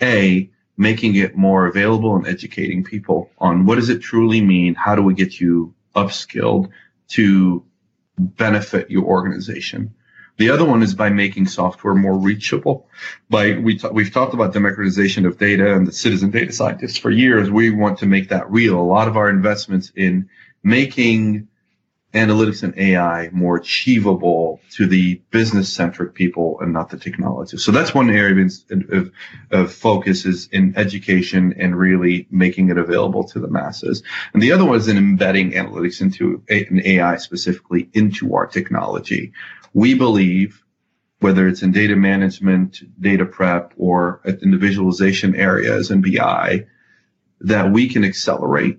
A, 0.00 0.50
making 0.76 1.16
it 1.16 1.36
more 1.36 1.66
available 1.66 2.16
and 2.16 2.26
educating 2.26 2.82
people 2.82 3.30
on 3.38 3.64
what 3.64 3.76
does 3.76 3.90
it 3.90 4.00
truly 4.00 4.40
mean? 4.40 4.74
How 4.74 4.94
do 4.94 5.02
we 5.02 5.14
get 5.14 5.40
you 5.40 5.74
upskilled 5.94 6.70
to 7.08 7.64
benefit 8.18 8.90
your 8.90 9.04
organization? 9.04 9.94
The 10.36 10.50
other 10.50 10.64
one 10.64 10.82
is 10.82 10.94
by 10.94 11.10
making 11.10 11.46
software 11.46 11.94
more 11.94 12.18
reachable. 12.18 12.88
By 13.30 13.52
we 13.52 13.78
t- 13.78 13.88
we've 13.92 14.12
talked 14.12 14.34
about 14.34 14.52
democratization 14.52 15.26
of 15.26 15.38
data 15.38 15.76
and 15.76 15.86
the 15.86 15.92
citizen 15.92 16.30
data 16.30 16.52
scientists 16.52 16.98
for 16.98 17.10
years. 17.10 17.50
We 17.50 17.70
want 17.70 18.00
to 18.00 18.06
make 18.06 18.30
that 18.30 18.50
real. 18.50 18.80
A 18.80 18.82
lot 18.82 19.06
of 19.06 19.16
our 19.16 19.30
investments 19.30 19.92
in 19.94 20.28
making 20.64 21.46
analytics 22.14 22.62
and 22.62 22.76
AI 22.78 23.28
more 23.32 23.56
achievable 23.56 24.60
to 24.70 24.86
the 24.86 25.20
business 25.30 25.72
centric 25.72 26.14
people 26.14 26.58
and 26.60 26.72
not 26.72 26.88
the 26.88 26.96
technology. 26.96 27.56
So 27.56 27.72
that's 27.72 27.92
one 27.92 28.08
area 28.08 28.44
of, 28.44 28.90
of, 28.90 29.12
of, 29.50 29.72
focus 29.72 30.24
is 30.24 30.48
in 30.52 30.74
education 30.76 31.54
and 31.58 31.76
really 31.76 32.26
making 32.30 32.70
it 32.70 32.78
available 32.78 33.24
to 33.24 33.40
the 33.40 33.48
masses. 33.48 34.02
And 34.32 34.42
the 34.42 34.52
other 34.52 34.64
one 34.64 34.76
is 34.76 34.86
in 34.88 34.96
embedding 34.96 35.52
analytics 35.52 36.00
into 36.00 36.42
an 36.48 36.80
AI 36.84 37.16
specifically 37.16 37.90
into 37.92 38.34
our 38.34 38.46
technology. 38.46 39.32
We 39.72 39.94
believe 39.94 40.62
whether 41.18 41.48
it's 41.48 41.62
in 41.62 41.72
data 41.72 41.96
management, 41.96 42.82
data 43.00 43.24
prep, 43.24 43.72
or 43.76 44.20
in 44.42 44.50
the 44.50 44.58
visualization 44.58 45.34
areas 45.34 45.90
and 45.90 46.02
BI, 46.02 46.66
that 47.40 47.72
we 47.72 47.88
can 47.88 48.04
accelerate 48.04 48.78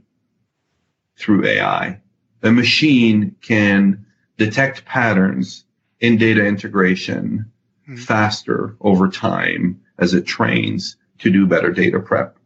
through 1.17 1.45
AI 1.45 2.01
a 2.45 2.51
machine 2.51 3.35
can 3.41 4.05
detect 4.37 4.85
patterns 4.85 5.65
in 5.99 6.17
data 6.17 6.45
integration 6.45 7.51
mm-hmm. 7.83 7.95
faster 7.95 8.75
over 8.81 9.09
time 9.09 9.81
as 9.97 10.13
it 10.13 10.25
trains 10.25 10.97
to 11.19 11.31
do 11.31 11.47
better 11.47 11.71
data 11.71 11.99
prep. 11.99 12.37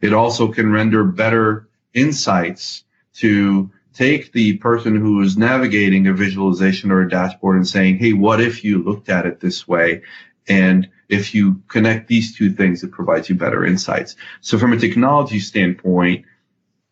It 0.00 0.12
also 0.12 0.52
can 0.52 0.70
render 0.70 1.04
better 1.04 1.68
insights 1.94 2.84
to 3.14 3.70
take 3.94 4.32
the 4.32 4.58
person 4.58 4.94
who 4.94 5.20
is 5.22 5.36
navigating 5.36 6.06
a 6.06 6.12
visualization 6.12 6.90
or 6.90 7.02
a 7.02 7.08
dashboard 7.08 7.56
and 7.56 7.66
saying, 7.66 7.98
Hey, 7.98 8.12
what 8.12 8.40
if 8.40 8.62
you 8.62 8.82
looked 8.82 9.08
at 9.08 9.26
it 9.26 9.40
this 9.40 9.66
way? 9.66 10.02
And 10.46 10.88
if 11.08 11.34
you 11.34 11.62
connect 11.68 12.08
these 12.08 12.36
two 12.36 12.52
things, 12.52 12.84
it 12.84 12.92
provides 12.92 13.28
you 13.28 13.34
better 13.34 13.64
insights. 13.64 14.14
So 14.40 14.58
from 14.58 14.72
a 14.72 14.78
technology 14.78 15.40
standpoint, 15.40 16.26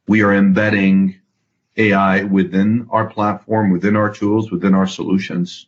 we 0.08 0.22
are 0.22 0.34
embedding 0.34 1.20
AI 1.76 2.24
within 2.24 2.86
our 2.90 3.06
platform, 3.06 3.70
within 3.70 3.96
our 3.96 4.12
tools, 4.12 4.50
within 4.50 4.74
our 4.74 4.86
solutions. 4.86 5.66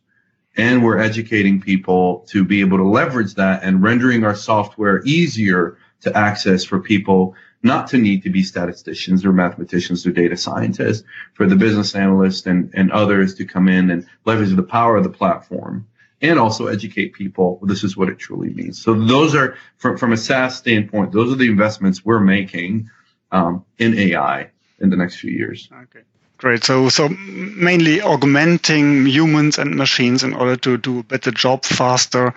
and 0.57 0.83
we're 0.83 0.99
educating 0.99 1.61
people 1.61 2.27
to 2.29 2.45
be 2.45 2.61
able 2.61 2.79
to 2.79 2.85
leverage 2.85 3.35
that 3.35 3.63
and 3.63 3.81
rendering 3.81 4.25
our 4.25 4.35
software 4.35 5.01
easier 5.05 5.79
to 6.01 6.17
access 6.17 6.65
for 6.65 6.81
people 6.81 7.37
not 7.63 7.87
to 7.89 7.99
need 7.99 8.23
to 8.23 8.31
be 8.31 8.43
statisticians 8.43 9.25
or 9.25 9.33
mathematicians 9.33 10.07
or 10.07 10.13
data 10.13 10.37
scientists, 10.37 11.05
for 11.35 11.47
the 11.47 11.57
business 11.57 11.95
analysts 11.95 12.47
and, 12.47 12.71
and 12.75 12.91
others 12.93 13.35
to 13.35 13.45
come 13.45 13.69
in 13.69 13.91
and 13.91 14.07
leverage 14.25 14.55
the 14.55 14.63
power 14.63 14.97
of 14.97 15.05
the 15.05 15.11
platform 15.11 15.87
and 16.21 16.39
also 16.39 16.67
educate 16.67 17.13
people. 17.13 17.61
This 17.63 17.85
is 17.85 17.97
what 17.97 18.09
it 18.09 18.19
truly 18.19 18.51
means. 18.51 18.81
So 18.83 18.95
those 18.95 19.35
are 19.35 19.57
from, 19.77 19.97
from 19.97 20.13
a 20.13 20.17
SAS 20.17 20.57
standpoint, 20.57 21.13
those 21.13 21.33
are 21.33 21.37
the 21.37 21.49
investments 21.49 22.05
we're 22.05 22.21
making 22.21 22.91
um, 23.31 23.65
in 23.79 23.97
AI 23.97 24.51
in 24.81 24.91
the 24.91 24.97
next 24.97 25.17
few 25.17 25.31
years. 25.33 25.69
Okay. 25.73 26.05
Great. 26.39 26.63
So, 26.63 26.89
so 26.89 27.09
mainly 27.09 28.01
augmenting 28.01 29.07
humans 29.07 29.59
and 29.59 29.75
machines 29.75 30.23
in 30.23 30.35
order 30.35 30.55
to 30.57 30.79
do 30.79 31.01
a 31.01 31.03
better 31.03 31.33
job, 31.33 31.65
faster, 31.65 32.33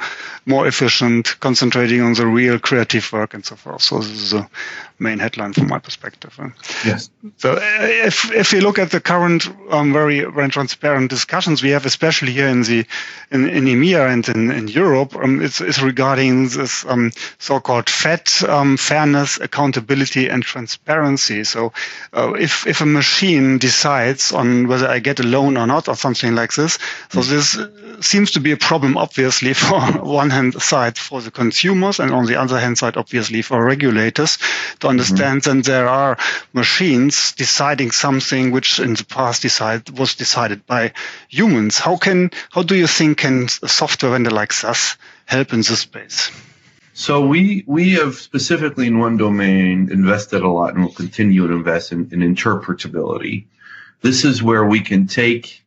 more 0.47 0.65
efficient, 0.65 1.39
concentrating 1.39 2.01
on 2.01 2.13
the 2.13 2.25
real 2.25 2.57
creative 2.57 3.13
work 3.13 3.35
and 3.35 3.45
so 3.45 3.55
forth. 3.55 3.83
So 3.83 3.99
this 3.99 4.09
is 4.09 4.33
a 4.33 4.49
main 4.97 5.19
headline 5.19 5.53
from 5.53 5.67
my 5.67 5.77
perspective. 5.79 6.39
Yes. 6.83 7.11
So 7.37 7.53
uh, 7.53 7.59
if 7.59 8.31
if 8.31 8.53
you 8.53 8.61
look 8.61 8.79
at 8.79 8.89
the 8.89 8.99
current 8.99 9.47
um, 9.69 9.93
very 9.93 10.23
very 10.23 10.49
transparent 10.49 11.09
discussions 11.09 11.61
we 11.61 11.69
have, 11.69 11.85
especially 11.85 12.31
here 12.31 12.47
in 12.47 12.63
the 12.63 12.85
in, 13.31 13.49
in 13.49 13.65
EMEA 13.65 14.11
and 14.11 14.27
in, 14.29 14.51
in 14.51 14.67
Europe, 14.67 15.15
um, 15.15 15.41
it's, 15.41 15.61
it's 15.61 15.81
regarding 15.81 16.49
this 16.49 16.85
um, 16.85 17.11
so-called 17.39 17.89
FAT, 17.89 18.43
um, 18.43 18.77
fairness, 18.77 19.39
accountability, 19.39 20.27
and 20.27 20.43
transparency. 20.43 21.43
So 21.43 21.73
uh, 22.13 22.33
if 22.33 22.65
if 22.65 22.81
a 22.81 22.85
machine 22.85 23.57
decides 23.59 23.90
on 24.33 24.67
whether 24.67 24.87
I 24.87 24.99
get 24.99 25.19
a 25.19 25.23
loan 25.23 25.57
or 25.57 25.67
not 25.67 25.87
or 25.87 25.95
something 25.95 26.35
like 26.35 26.53
this, 26.53 26.79
so 27.09 27.21
this 27.21 27.57
seems 28.01 28.31
to 28.31 28.39
be 28.39 28.51
a 28.51 28.57
problem, 28.57 28.97
obviously, 28.97 29.53
for 29.65 29.79
one 30.01 30.29
hand 30.29 30.61
side 30.61 30.97
for 30.97 31.21
the 31.21 31.31
consumers, 31.31 31.99
and 31.99 32.11
on 32.11 32.25
the 32.25 32.39
other 32.39 32.59
hand 32.59 32.77
side, 32.77 32.97
obviously, 32.97 33.41
for 33.41 33.63
regulators 33.63 34.37
to 34.79 34.87
understand 34.87 35.41
mm-hmm. 35.41 35.57
that 35.57 35.65
there 35.65 35.87
are 35.87 36.17
machines 36.53 37.33
deciding 37.33 37.91
something 37.91 38.51
which 38.51 38.79
in 38.79 38.93
the 38.93 39.05
past 39.05 39.41
decide, 39.41 39.89
was 39.89 40.15
decided 40.15 40.65
by 40.65 40.93
humans. 41.29 41.77
How 41.77 41.97
can 41.97 42.31
how 42.51 42.63
do 42.63 42.75
you 42.75 42.87
think 42.87 43.19
can 43.19 43.47
a 43.61 43.67
software 43.67 44.11
vendor 44.11 44.31
like 44.31 44.51
us 44.63 44.97
help 45.25 45.53
in 45.53 45.59
this 45.59 45.79
space? 45.79 46.31
So 46.93 47.25
we 47.25 47.63
we 47.67 47.93
have 47.93 48.15
specifically 48.15 48.87
in 48.87 48.99
one 48.99 49.17
domain 49.17 49.89
invested 49.91 50.41
a 50.41 50.49
lot 50.49 50.73
and 50.73 50.83
will 50.83 50.91
continue 50.91 51.47
to 51.47 51.53
invest 51.53 51.91
in, 51.91 52.09
in 52.11 52.19
interpretability. 52.19 53.45
This 54.01 54.25
is 54.25 54.41
where 54.41 54.65
we 54.65 54.81
can 54.81 55.07
take 55.07 55.63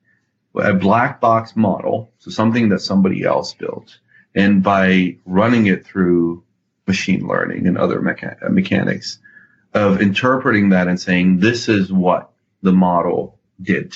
a 0.57 0.75
black 0.75 1.21
box 1.21 1.57
model, 1.57 2.13
so 2.19 2.31
something 2.31 2.69
that 2.71 2.81
somebody 2.81 3.25
else 3.25 3.55
built, 3.55 3.99
and 4.35 4.63
by 4.63 5.17
running 5.25 5.67
it 5.67 5.87
through 5.87 6.43
machine 6.87 7.27
learning 7.27 7.67
and 7.67 7.79
other 7.79 8.01
mecha- 8.01 8.51
mechanics 8.51 9.19
of 9.73 10.01
interpreting 10.01 10.71
that 10.71 10.89
and 10.89 11.01
saying 11.01 11.39
this 11.39 11.69
is 11.69 11.93
what 11.93 12.31
the 12.63 12.73
model 12.73 13.39
did. 13.61 13.95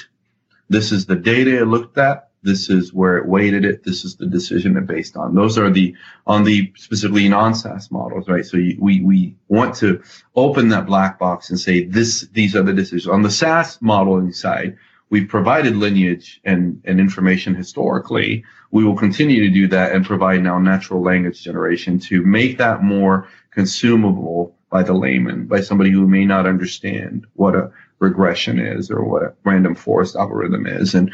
This 0.68 0.92
is 0.92 1.07
the 1.07 1.16
data 1.16 1.61
it 1.62 1.66
looked 1.66 1.99
at. 1.99 2.28
This 2.49 2.71
is 2.71 2.93
where 2.93 3.19
it 3.19 3.28
weighted 3.28 3.64
it. 3.64 3.85
This 3.85 4.05
is 4.05 4.17
the 4.17 4.26
decision 4.26 4.76
it 4.76 4.87
based 4.87 5.17
on. 5.17 5.35
Those 5.35 5.59
are 5.59 5.71
the 5.71 5.95
on 6.26 6.45
the 6.45 6.73
specifically 6.76 7.28
non-SAS 7.28 7.90
models, 7.90 8.28
right? 8.28 8.45
So 8.45 8.57
you, 8.57 8.76
we 8.81 9.02
we 9.02 9.37
want 9.49 9.75
to 9.76 10.02
open 10.35 10.71
that 10.71 10.87
black 10.87 11.19
box 11.19 11.50
and 11.50 11.61
say 11.61 11.85
this 11.85 12.23
these 12.33 12.57
are 12.57 12.62
the 12.62 12.73
decisions 12.73 13.07
on 13.07 13.23
the 13.23 13.31
SAS 13.31 13.81
modeling 13.83 14.33
side 14.33 14.76
we've 15.11 15.28
provided 15.28 15.76
lineage 15.76 16.40
and, 16.45 16.81
and 16.85 17.00
information 17.00 17.55
historically. 17.55 18.45
We 18.71 18.85
will 18.85 18.97
continue 18.97 19.43
to 19.45 19.50
do 19.50 19.69
that 19.69 19.93
and 19.93 20.05
provide 20.05 20.43
now 20.43 20.59
natural 20.59 21.03
language 21.03 21.42
generation 21.42 21.99
to 22.01 22.23
make 22.23 22.59
that 22.59 22.83
more 22.83 23.29
consumable 23.51 24.55
by 24.70 24.83
the 24.83 24.92
layman, 24.92 25.46
by 25.46 25.62
somebody 25.62 25.90
who 25.90 26.07
may 26.07 26.27
not 26.27 26.46
understand 26.46 27.27
what 27.35 27.55
a 27.55 27.70
regression 28.01 28.59
is 28.59 28.90
or 28.90 29.03
what 29.03 29.23
a 29.23 29.33
random 29.44 29.75
forest 29.75 30.14
algorithm 30.14 30.66
is. 30.66 30.94
And 30.94 31.12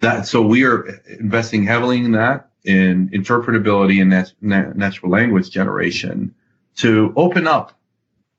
that, 0.00 0.26
so 0.26 0.42
we 0.42 0.64
are 0.64 1.00
investing 1.18 1.64
heavily 1.64 1.98
in 1.98 2.12
that, 2.12 2.50
in 2.64 3.10
interpretability 3.10 4.00
and 4.00 4.10
nat- 4.40 4.76
natural 4.76 5.10
language 5.10 5.50
generation 5.50 6.34
to 6.76 7.12
open 7.16 7.46
up 7.46 7.78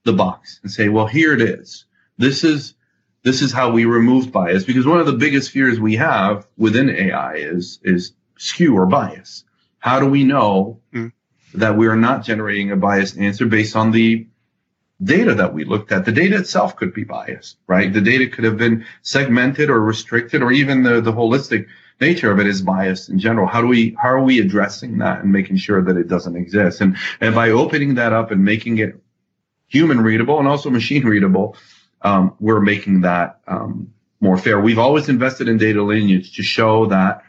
the 0.04 0.14
box 0.14 0.60
and 0.64 0.72
say, 0.72 0.90
well, 0.90 1.08
here 1.08 1.34
it 1.34 1.42
is. 1.42 1.86
This 2.18 2.44
is 2.44 2.76
this 3.24 3.42
is 3.42 3.52
how 3.52 3.72
we 3.72 3.86
remove 3.86 4.32
bias 4.32 4.64
because 4.64 4.86
one 4.86 5.00
of 5.00 5.06
the 5.06 5.14
biggest 5.14 5.52
fears 5.52 5.80
we 5.80 5.98
have 5.98 6.48
within 6.58 6.90
AI 6.90 7.36
is 7.36 7.80
is 7.84 8.14
skew 8.38 8.76
or 8.78 8.86
bias. 8.86 9.44
How 9.80 10.00
do 10.00 10.06
we 10.06 10.24
know 10.24 10.80
mm. 10.94 11.12
that 11.54 11.78
we 11.78 11.88
are 11.88 11.98
not 11.98 12.24
generating 12.24 12.72
a 12.72 12.78
biased 12.78 13.18
answer 13.18 13.46
based 13.46 13.76
on 13.76 13.92
the 13.92 14.28
data 15.04 15.34
that 15.36 15.54
we 15.54 15.64
looked 15.64 15.92
at? 15.92 16.06
The 16.06 16.12
data 16.12 16.38
itself 16.38 16.76
could 16.76 16.94
be 16.94 17.04
biased, 17.04 17.58
right? 17.68 17.92
The 17.92 18.02
data 18.02 18.28
could 18.28 18.44
have 18.44 18.58
been 18.58 18.86
segmented 19.02 19.70
or 19.70 19.80
restricted 19.82 20.42
or 20.42 20.52
even 20.52 20.84
the, 20.84 21.02
the 21.02 21.14
holistic 21.14 21.68
nature 22.02 22.32
of 22.32 22.40
it 22.40 22.48
is 22.48 22.62
biased 22.62 23.10
in 23.10 23.20
general. 23.20 23.48
How 23.48 23.62
do 23.62 23.68
we, 23.68 23.96
how 24.02 24.10
are 24.10 24.24
we 24.24 24.40
addressing 24.40 24.98
that 25.00 25.22
and 25.22 25.32
making 25.32 25.58
sure 25.58 25.82
that 25.82 25.98
it 25.98 26.08
doesn't 26.08 26.36
exist? 26.36 26.82
And, 26.82 26.98
and 27.22 27.36
by 27.36 27.50
opening 27.50 27.96
that 27.96 28.14
up 28.14 28.32
and 28.32 28.44
making 28.44 28.80
it 28.80 29.02
human 29.68 30.02
readable 30.02 30.40
and 30.40 30.48
also 30.48 30.70
machine 30.70 31.06
readable, 31.06 31.56
um, 32.02 32.36
we're 32.40 32.62
making 32.62 33.02
that 33.02 33.42
um, 33.48 33.94
more 34.22 34.38
fair. 34.38 34.60
We've 34.60 34.80
always 34.80 35.10
invested 35.10 35.48
in 35.48 35.58
data 35.58 35.84
lineage 35.84 36.36
to 36.36 36.44
show 36.44 36.88
that 36.88 37.24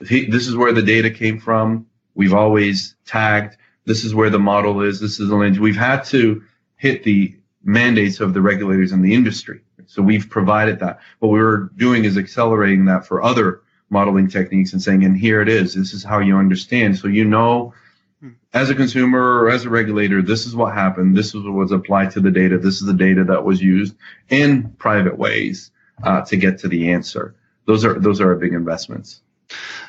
this 0.00 0.46
is 0.46 0.56
where 0.56 0.72
the 0.72 0.82
data 0.82 1.10
came 1.10 1.38
from. 1.38 1.86
We've 2.14 2.34
always 2.34 2.94
tagged 3.04 3.56
this 3.88 4.04
is 4.04 4.14
where 4.14 4.28
the 4.28 4.38
model 4.38 4.82
is. 4.82 5.00
This 5.00 5.18
is 5.18 5.28
the 5.30 5.34
lineage. 5.34 5.58
We've 5.58 5.74
had 5.74 6.04
to 6.06 6.42
hit 6.78 7.04
the 7.04 7.36
mandates 7.62 8.20
of 8.20 8.34
the 8.34 8.40
regulators 8.40 8.92
and 8.92 9.04
the 9.04 9.14
industry. 9.14 9.60
So 9.86 10.02
we've 10.02 10.28
provided 10.28 10.80
that. 10.80 11.00
What 11.18 11.28
we 11.28 11.40
are 11.40 11.70
doing 11.76 12.04
is 12.04 12.16
accelerating 12.16 12.86
that 12.86 13.06
for 13.06 13.22
other 13.22 13.62
modeling 13.90 14.28
techniques 14.28 14.72
and 14.72 14.82
saying, 14.82 15.04
and 15.04 15.16
here 15.16 15.40
it 15.40 15.48
is. 15.48 15.74
This 15.74 15.92
is 15.92 16.04
how 16.04 16.18
you 16.18 16.36
understand. 16.36 16.98
So 16.98 17.08
you 17.08 17.24
know 17.24 17.74
as 18.52 18.70
a 18.70 18.74
consumer 18.74 19.42
or 19.42 19.50
as 19.50 19.64
a 19.64 19.70
regulator, 19.70 20.22
this 20.22 20.46
is 20.46 20.56
what 20.56 20.74
happened. 20.74 21.16
This 21.16 21.28
is 21.28 21.42
what 21.44 21.52
was 21.52 21.72
applied 21.72 22.10
to 22.12 22.20
the 22.20 22.30
data. 22.30 22.58
This 22.58 22.80
is 22.80 22.86
the 22.86 22.94
data 22.94 23.24
that 23.24 23.44
was 23.44 23.62
used 23.62 23.94
in 24.28 24.70
private 24.78 25.18
ways 25.18 25.70
uh, 26.02 26.22
to 26.22 26.36
get 26.36 26.58
to 26.60 26.68
the 26.68 26.90
answer. 26.90 27.34
Those 27.66 27.84
are 27.84 27.98
those 27.98 28.20
are 28.20 28.34
big 28.34 28.54
investments. 28.54 29.20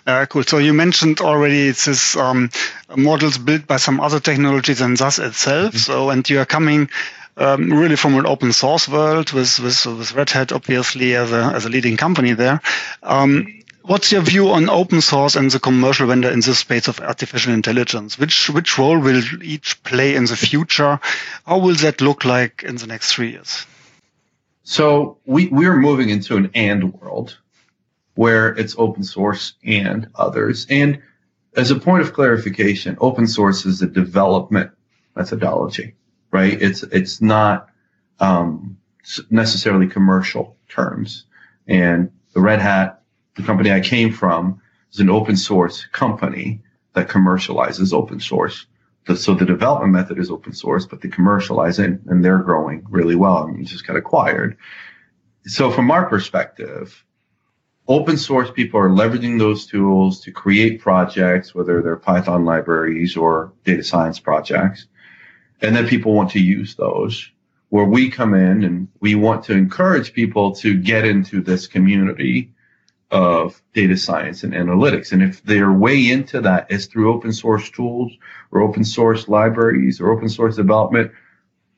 Uh, 0.06 0.26
cool. 0.26 0.44
So 0.44 0.58
you 0.58 0.74
mentioned 0.74 1.22
already 1.22 1.68
it's 1.68 1.86
this 1.86 2.16
um, 2.16 2.50
models 2.96 3.38
built 3.38 3.68
by 3.68 3.78
some 3.78 4.00
other 4.00 4.20
technologies 4.20 4.80
than 4.80 4.98
SAS 4.98 5.20
itself. 5.20 5.74
Mm-hmm. 5.74 5.78
So 5.78 6.10
and 6.10 6.30
you 6.30 6.40
are 6.40 6.46
coming 6.46 6.90
um, 7.38 7.72
really 7.72 7.96
from 7.96 8.18
an 8.18 8.26
open 8.26 8.52
source 8.52 8.88
world 8.88 9.32
with, 9.32 9.60
with, 9.60 9.86
with 9.86 10.14
Red 10.14 10.30
Hat 10.30 10.52
obviously 10.52 11.16
as 11.16 11.32
a, 11.32 11.52
as 11.56 11.66
a 11.66 11.70
leading 11.70 11.98
company 11.98 12.34
there. 12.34 12.62
Um, 13.04 13.60
What's 13.90 14.12
your 14.12 14.22
view 14.22 14.52
on 14.52 14.70
open 14.70 15.02
source 15.02 15.36
and 15.36 15.50
the 15.50 15.60
commercial 15.60 16.06
vendor 16.06 16.30
in 16.30 16.42
the 16.42 16.54
space 16.54 16.88
of 16.88 17.00
artificial 17.00 17.54
intelligence? 17.54 18.20
Which 18.20 18.48
which 18.52 18.78
role 18.78 19.00
will 19.00 19.24
each 19.42 19.82
play 19.82 20.14
in 20.14 20.26
the 20.26 20.36
future? 20.36 21.00
How 21.48 21.58
will 21.58 21.74
that 21.74 22.00
look 22.00 22.24
like 22.24 22.62
in 22.62 22.76
the 22.76 22.86
next 22.86 23.14
three 23.14 23.32
years? 23.32 23.66
So 24.64 25.18
we 25.26 25.48
we're 25.48 25.76
moving 25.76 26.10
into 26.10 26.38
an 26.38 26.52
and 26.54 26.94
world 26.94 27.40
where 28.20 28.50
it's 28.50 28.76
open 28.78 29.02
source 29.02 29.54
and 29.64 30.10
others. 30.16 30.68
And 30.70 31.02
as 31.56 31.72
a 31.72 31.80
point 31.80 32.02
of 32.02 32.12
clarification, 32.12 32.98
open 33.00 33.26
source 33.26 33.66
is 33.66 33.82
a 33.82 33.88
development 33.88 34.72
methodology, 35.16 35.96
right? 36.30 36.62
It's 36.62 36.84
it's 36.84 37.22
not 37.22 37.70
um, 38.20 38.78
necessarily 39.30 39.88
commercial 39.88 40.58
terms. 40.68 41.28
And 41.66 42.12
the 42.34 42.42
Red 42.42 42.60
Hat 42.60 43.02
the 43.36 43.44
company 43.44 43.72
I 43.72 43.80
came 43.80 44.12
from 44.12 44.62
is 44.92 45.00
an 45.00 45.10
open 45.10 45.38
source 45.38 45.86
company 45.86 46.62
that 46.96 47.08
commercializes 47.08 47.94
open 47.94 48.20
source. 48.20 48.66
so 49.16 49.34
the 49.34 49.46
development 49.46 49.94
method 49.94 50.20
is 50.20 50.30
open 50.30 50.52
source, 50.52 50.86
but 50.86 51.00
they 51.00 51.08
commercialize 51.08 51.80
it 51.80 52.02
and 52.08 52.26
they're 52.26 52.44
growing 52.50 52.86
really 52.90 53.16
well 53.16 53.46
and 53.46 53.66
just 53.66 53.88
got 53.88 53.96
acquired. 53.96 54.58
So 55.46 55.72
from 55.72 55.90
our 55.90 56.06
perspective, 56.10 57.06
open 57.90 58.16
source 58.18 58.52
people 58.52 58.80
are 58.80 58.90
leveraging 58.90 59.40
those 59.40 59.66
tools 59.66 60.22
to 60.22 60.32
create 60.32 60.80
projects, 60.80 61.56
whether 61.56 61.82
they're 61.82 61.96
Python 61.96 62.46
libraries 62.46 63.18
or 63.18 63.52
data 63.66 63.84
science 63.84 64.20
projects. 64.20 64.86
And 65.62 65.76
then 65.76 65.88
people 65.88 66.14
want 66.14 66.30
to 66.32 66.40
use 66.40 66.76
those 66.76 67.32
where 67.70 67.86
we 67.86 68.10
come 68.10 68.36
in 68.36 68.64
and 68.64 68.88
we 69.00 69.16
want 69.16 69.44
to 69.46 69.54
encourage 69.54 70.14
people 70.14 70.54
to 70.56 70.80
get 70.80 71.04
into 71.04 71.42
this 71.42 71.66
community 71.66 72.54
of 73.12 73.60
data 73.74 73.98
science 73.98 74.44
and 74.44 74.54
analytics. 74.54 75.12
And 75.12 75.24
if 75.24 75.44
their 75.44 75.74
way 75.74 76.12
into 76.12 76.42
that 76.42 76.72
is 76.72 76.86
through 76.86 77.12
open 77.12 77.34
source 77.34 77.72
tools 77.72 78.12
or 78.52 78.62
open 78.62 78.84
source 78.84 79.28
libraries 79.28 80.00
or 80.00 80.12
open 80.12 80.30
source 80.30 80.56
development, 80.56 81.12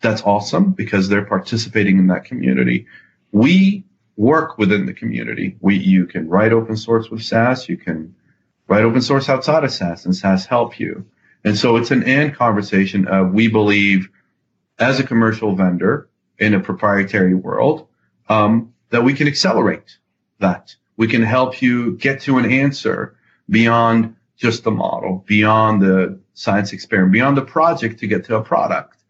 that's 0.02 0.24
awesome 0.24 0.71
because 0.71 1.08
they're 1.08 1.26
participating 1.26 1.97
in 2.00 2.08
that 2.08 2.26
community. 2.26 2.86
We 3.32 3.86
work 4.22 4.60
within 4.60 4.86
the 4.86 4.94
community. 4.94 5.58
We, 5.62 5.78
you 5.78 6.06
can 6.06 6.30
write 6.30 6.54
open 6.54 6.78
source 6.78 7.10
with 7.10 7.24
SAS. 7.24 7.68
You 7.68 7.76
can 7.76 8.14
write 8.68 8.84
open 8.84 9.02
source 9.02 9.28
outside 9.28 9.64
of 9.64 9.72
SAS 9.72 10.06
and 10.06 10.16
SAS 10.16 10.46
help 10.46 10.80
you. 10.80 11.08
And 11.44 11.58
so 11.58 11.76
it's 11.76 11.90
an 11.90 12.04
and 12.04 12.34
conversation. 12.36 13.08
of 13.08 13.34
we 13.34 13.48
believe 13.48 14.10
as 14.78 15.00
a 15.00 15.04
commercial 15.04 15.56
vendor 15.56 16.08
in 16.38 16.54
a 16.54 16.60
proprietary 16.60 17.34
world, 17.34 17.88
um, 18.30 18.74
that 18.92 19.04
we 19.04 19.16
can 19.16 19.28
accelerate 19.28 19.98
that. 20.38 20.76
We 20.98 21.08
can 21.08 21.24
help 21.24 21.60
you 21.60 21.98
get 21.98 22.22
to 22.22 22.38
an 22.38 22.46
answer 22.46 23.16
beyond 23.50 24.16
just 24.38 24.64
the 24.64 24.72
model, 24.72 25.24
beyond 25.26 25.82
the 25.82 26.20
science 26.36 26.74
experiment, 26.74 27.12
beyond 27.12 27.38
the 27.38 27.46
project 27.46 28.00
to 28.02 28.08
get 28.08 28.26
to 28.26 28.36
a 28.36 28.44
product. 28.44 29.01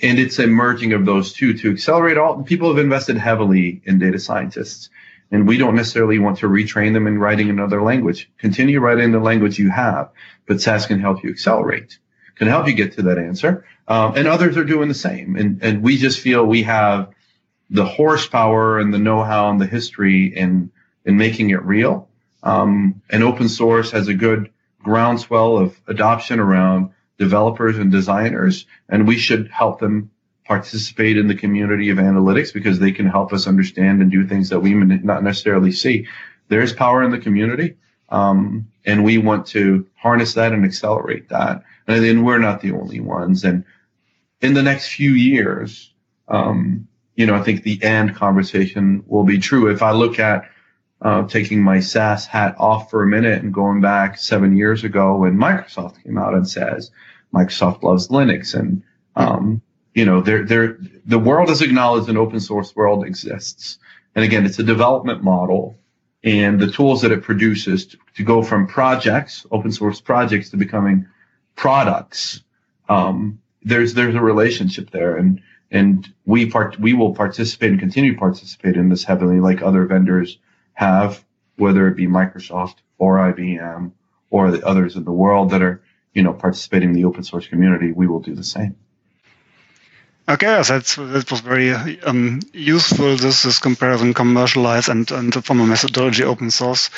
And 0.00 0.18
it's 0.18 0.38
a 0.38 0.46
merging 0.46 0.92
of 0.92 1.04
those 1.04 1.32
two 1.32 1.54
to 1.58 1.70
accelerate 1.70 2.16
all 2.16 2.42
people 2.42 2.68
have 2.68 2.82
invested 2.82 3.16
heavily 3.18 3.82
in 3.84 3.98
data 3.98 4.18
scientists. 4.18 4.88
And 5.30 5.46
we 5.46 5.58
don't 5.58 5.74
necessarily 5.74 6.18
want 6.18 6.38
to 6.38 6.48
retrain 6.48 6.92
them 6.92 7.06
in 7.06 7.18
writing 7.18 7.50
another 7.50 7.82
language. 7.82 8.30
Continue 8.38 8.80
writing 8.80 9.12
the 9.12 9.18
language 9.18 9.58
you 9.58 9.70
have, 9.70 10.10
but 10.46 10.60
SAS 10.60 10.86
can 10.86 11.00
help 11.00 11.22
you 11.22 11.30
accelerate, 11.30 11.98
can 12.36 12.48
help 12.48 12.66
you 12.66 12.74
get 12.74 12.92
to 12.94 13.02
that 13.02 13.18
answer. 13.18 13.64
Um, 13.88 14.16
and 14.16 14.28
others 14.28 14.56
are 14.56 14.64
doing 14.64 14.88
the 14.88 14.94
same. 14.94 15.36
And, 15.36 15.62
and 15.62 15.82
we 15.82 15.96
just 15.96 16.20
feel 16.20 16.44
we 16.44 16.62
have 16.64 17.12
the 17.70 17.86
horsepower 17.86 18.78
and 18.78 18.92
the 18.92 18.98
know-how 18.98 19.50
and 19.50 19.60
the 19.60 19.66
history 19.66 20.26
in, 20.26 20.70
in 21.06 21.16
making 21.16 21.50
it 21.50 21.62
real. 21.62 22.08
Um, 22.42 23.00
and 23.08 23.22
open 23.22 23.48
source 23.48 23.90
has 23.92 24.08
a 24.08 24.14
good 24.14 24.50
groundswell 24.82 25.56
of 25.56 25.80
adoption 25.86 26.40
around 26.40 26.90
developers 27.22 27.78
and 27.78 27.92
designers, 27.92 28.66
and 28.88 29.06
we 29.06 29.16
should 29.16 29.48
help 29.48 29.78
them 29.78 30.10
participate 30.44 31.16
in 31.16 31.28
the 31.28 31.36
community 31.36 31.88
of 31.90 31.98
analytics 31.98 32.52
because 32.52 32.80
they 32.80 32.90
can 32.90 33.06
help 33.06 33.32
us 33.32 33.46
understand 33.46 34.02
and 34.02 34.10
do 34.10 34.26
things 34.26 34.48
that 34.48 34.58
we 34.58 34.74
may 34.74 34.96
not 34.96 35.22
necessarily 35.22 35.70
see. 35.70 36.08
There's 36.48 36.72
power 36.72 37.00
in 37.04 37.12
the 37.12 37.20
community, 37.20 37.76
um, 38.08 38.66
and 38.84 39.04
we 39.04 39.18
want 39.18 39.46
to 39.54 39.86
harness 39.94 40.34
that 40.34 40.52
and 40.52 40.64
accelerate 40.64 41.28
that. 41.28 41.62
And 41.86 42.04
then 42.04 42.24
we're 42.24 42.40
not 42.40 42.60
the 42.60 42.72
only 42.72 42.98
ones. 42.98 43.44
And 43.44 43.64
in 44.40 44.54
the 44.54 44.62
next 44.62 44.88
few 44.88 45.12
years, 45.12 45.94
um, 46.26 46.88
you 47.14 47.26
know, 47.26 47.36
I 47.36 47.42
think 47.44 47.62
the 47.62 47.78
and 47.84 48.16
conversation 48.16 49.04
will 49.06 49.24
be 49.24 49.38
true. 49.38 49.70
If 49.70 49.80
I 49.80 49.92
look 49.92 50.18
at 50.18 50.50
uh, 51.02 51.26
taking 51.26 51.62
my 51.62 51.80
SAS 51.80 52.26
hat 52.26 52.54
off 52.58 52.90
for 52.90 53.02
a 53.02 53.06
minute 53.06 53.42
and 53.42 53.52
going 53.52 53.80
back 53.80 54.18
seven 54.18 54.56
years 54.56 54.84
ago 54.84 55.16
when 55.16 55.36
Microsoft 55.36 56.02
came 56.02 56.16
out 56.16 56.34
and 56.34 56.48
says 56.48 56.90
Microsoft 57.34 57.82
loves 57.82 58.08
Linux. 58.08 58.54
And 58.54 58.82
um, 59.16 59.62
you 59.94 60.04
know 60.04 60.20
they're, 60.20 60.44
they're, 60.44 60.78
the 61.04 61.18
world 61.18 61.48
has 61.48 61.62
acknowledged 61.62 62.08
an 62.08 62.16
open 62.16 62.40
source 62.40 62.74
world 62.74 63.04
exists. 63.04 63.78
And 64.14 64.24
again 64.24 64.46
it's 64.46 64.58
a 64.58 64.64
development 64.64 65.22
model. 65.22 65.76
And 66.24 66.60
the 66.60 66.70
tools 66.70 67.02
that 67.02 67.10
it 67.10 67.22
produces 67.22 67.86
to, 67.86 67.98
to 68.14 68.22
go 68.22 68.42
from 68.42 68.66
projects 68.66 69.44
open 69.50 69.72
source 69.72 70.00
projects 70.00 70.50
to 70.50 70.56
becoming 70.56 71.06
products 71.56 72.42
um, 72.88 73.40
there's 73.62 73.94
there's 73.94 74.14
a 74.14 74.20
relationship 74.20 74.90
there. 74.90 75.16
And 75.16 75.40
and 75.70 76.12
we 76.26 76.50
part 76.50 76.78
we 76.78 76.92
will 76.92 77.14
participate 77.14 77.70
and 77.70 77.80
continue 77.80 78.12
to 78.12 78.18
participate 78.18 78.76
in 78.76 78.88
this 78.88 79.04
heavily 79.04 79.40
like 79.40 79.62
other 79.62 79.86
vendors 79.86 80.38
have, 80.74 81.24
whether 81.56 81.88
it 81.88 81.96
be 81.96 82.06
Microsoft 82.06 82.76
or 82.98 83.16
IBM 83.16 83.92
or 84.30 84.50
the 84.50 84.66
others 84.66 84.96
in 84.96 85.04
the 85.04 85.12
world 85.12 85.50
that 85.50 85.62
are, 85.62 85.82
you 86.14 86.22
know, 86.22 86.32
participating 86.32 86.90
in 86.90 86.94
the 86.94 87.04
open 87.04 87.22
source 87.22 87.46
community, 87.46 87.92
we 87.92 88.06
will 88.06 88.20
do 88.20 88.34
the 88.34 88.44
same. 88.44 88.76
Okay, 90.28 90.46
that's 90.46 90.94
that 90.94 91.30
was 91.30 91.40
very 91.40 91.72
um, 92.02 92.40
useful. 92.52 93.16
This 93.16 93.44
is 93.44 93.58
comparison, 93.58 94.14
commercialize, 94.14 94.88
and 94.88 95.10
and 95.10 95.44
from 95.44 95.60
a 95.60 95.66
methodology, 95.66 96.22
open 96.22 96.50
source 96.50 96.90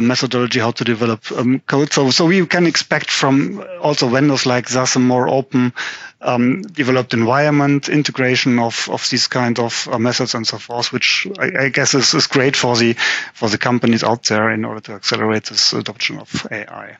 methodology, 0.00 0.60
how 0.60 0.72
to 0.72 0.84
develop 0.84 1.30
um, 1.32 1.60
code. 1.60 1.92
So 1.92 2.10
so 2.10 2.26
we 2.26 2.46
can 2.46 2.66
expect 2.66 3.10
from 3.10 3.64
also 3.80 4.08
vendors 4.08 4.44
like 4.44 4.68
this 4.68 4.96
a 4.96 4.98
more 4.98 5.28
open 5.28 5.72
um, 6.20 6.62
developed 6.62 7.14
environment, 7.14 7.88
integration 7.88 8.58
of, 8.58 8.88
of 8.90 9.08
these 9.10 9.26
kind 9.26 9.58
of 9.58 9.88
uh, 9.90 9.98
methods 9.98 10.34
and 10.34 10.46
so 10.46 10.58
forth, 10.58 10.92
which 10.92 11.26
I, 11.38 11.64
I, 11.64 11.68
guess 11.68 11.94
is, 11.94 12.14
is 12.14 12.26
great 12.26 12.56
for 12.56 12.76
the 12.76 12.94
for 13.34 13.48
the 13.48 13.58
companies 13.58 14.02
out 14.02 14.24
there 14.24 14.50
in 14.50 14.64
order 14.64 14.80
to 14.80 14.92
accelerate 14.94 15.44
this 15.44 15.72
adoption 15.72 16.18
of 16.18 16.46
AI. 16.50 16.96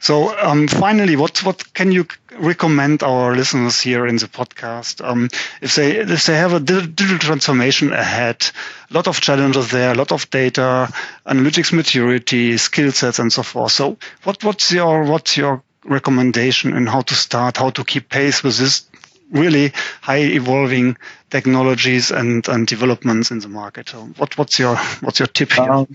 So 0.00 0.36
um, 0.38 0.68
finally, 0.68 1.16
what 1.16 1.42
what 1.44 1.72
can 1.74 1.92
you 1.92 2.06
recommend 2.38 3.02
our 3.02 3.34
listeners 3.34 3.80
here 3.80 4.06
in 4.06 4.16
the 4.16 4.26
podcast 4.26 5.04
um, 5.04 5.28
if 5.60 5.74
they 5.74 5.96
if 5.96 6.26
they 6.26 6.36
have 6.36 6.52
a 6.52 6.60
digital 6.60 7.18
transformation 7.18 7.92
ahead? 7.92 8.50
A 8.90 8.94
lot 8.94 9.08
of 9.08 9.20
challenges 9.20 9.70
there, 9.70 9.92
a 9.92 9.96
lot 9.96 10.12
of 10.12 10.28
data, 10.30 10.92
analytics 11.26 11.72
maturity, 11.72 12.56
skill 12.56 12.92
sets, 12.92 13.18
and 13.18 13.32
so 13.32 13.42
forth. 13.42 13.72
So, 13.72 13.96
what 14.24 14.42
what's 14.44 14.72
your 14.72 15.04
what's 15.04 15.36
your 15.36 15.62
recommendation 15.84 16.72
and 16.72 16.88
how 16.88 17.00
to 17.00 17.14
start, 17.14 17.56
how 17.56 17.70
to 17.70 17.84
keep 17.84 18.08
pace 18.08 18.42
with 18.42 18.58
this 18.58 18.86
really 19.30 19.72
high 20.00 20.20
evolving 20.20 20.96
technologies 21.30 22.10
and, 22.10 22.46
and 22.48 22.66
developments 22.66 23.30
in 23.30 23.40
the 23.40 23.48
market. 23.48 23.88
So 23.88 24.02
what, 24.16 24.36
what's 24.38 24.58
your 24.58 24.76
what's 25.00 25.18
your 25.18 25.26
tip 25.26 25.52
here? 25.52 25.70
Um, 25.70 25.88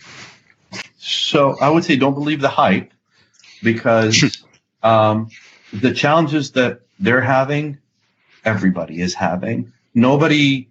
so 0.97 1.57
I 1.59 1.69
would 1.69 1.83
say 1.83 1.95
don't 1.95 2.13
believe 2.13 2.41
the 2.41 2.49
hype 2.49 2.91
because 3.63 4.43
um, 4.83 5.29
the 5.73 5.93
challenges 5.93 6.51
that 6.51 6.81
they're 6.99 7.21
having, 7.21 7.77
everybody 8.45 9.01
is 9.01 9.13
having. 9.13 9.73
Nobody 9.93 10.69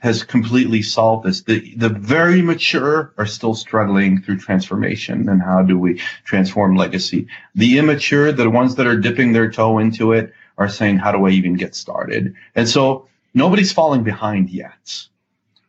has 0.00 0.22
completely 0.22 0.82
solved 0.82 1.26
this. 1.26 1.42
The, 1.42 1.74
the 1.76 1.88
very 1.88 2.42
mature 2.42 3.12
are 3.18 3.26
still 3.26 3.54
struggling 3.54 4.22
through 4.22 4.38
transformation 4.38 5.28
and 5.28 5.42
how 5.42 5.62
do 5.62 5.78
we 5.78 6.00
transform 6.24 6.76
legacy. 6.76 7.28
The 7.54 7.78
immature, 7.78 8.30
the 8.32 8.48
ones 8.50 8.76
that 8.76 8.86
are 8.86 8.96
dipping 8.96 9.32
their 9.32 9.50
toe 9.50 9.78
into 9.78 10.12
it 10.12 10.32
are 10.58 10.68
saying, 10.68 10.98
how 10.98 11.12
do 11.12 11.26
I 11.26 11.30
even 11.30 11.54
get 11.54 11.74
started? 11.74 12.34
And 12.54 12.68
so 12.68 13.08
nobody's 13.34 13.72
falling 13.72 14.04
behind 14.04 14.50
yet. 14.50 15.06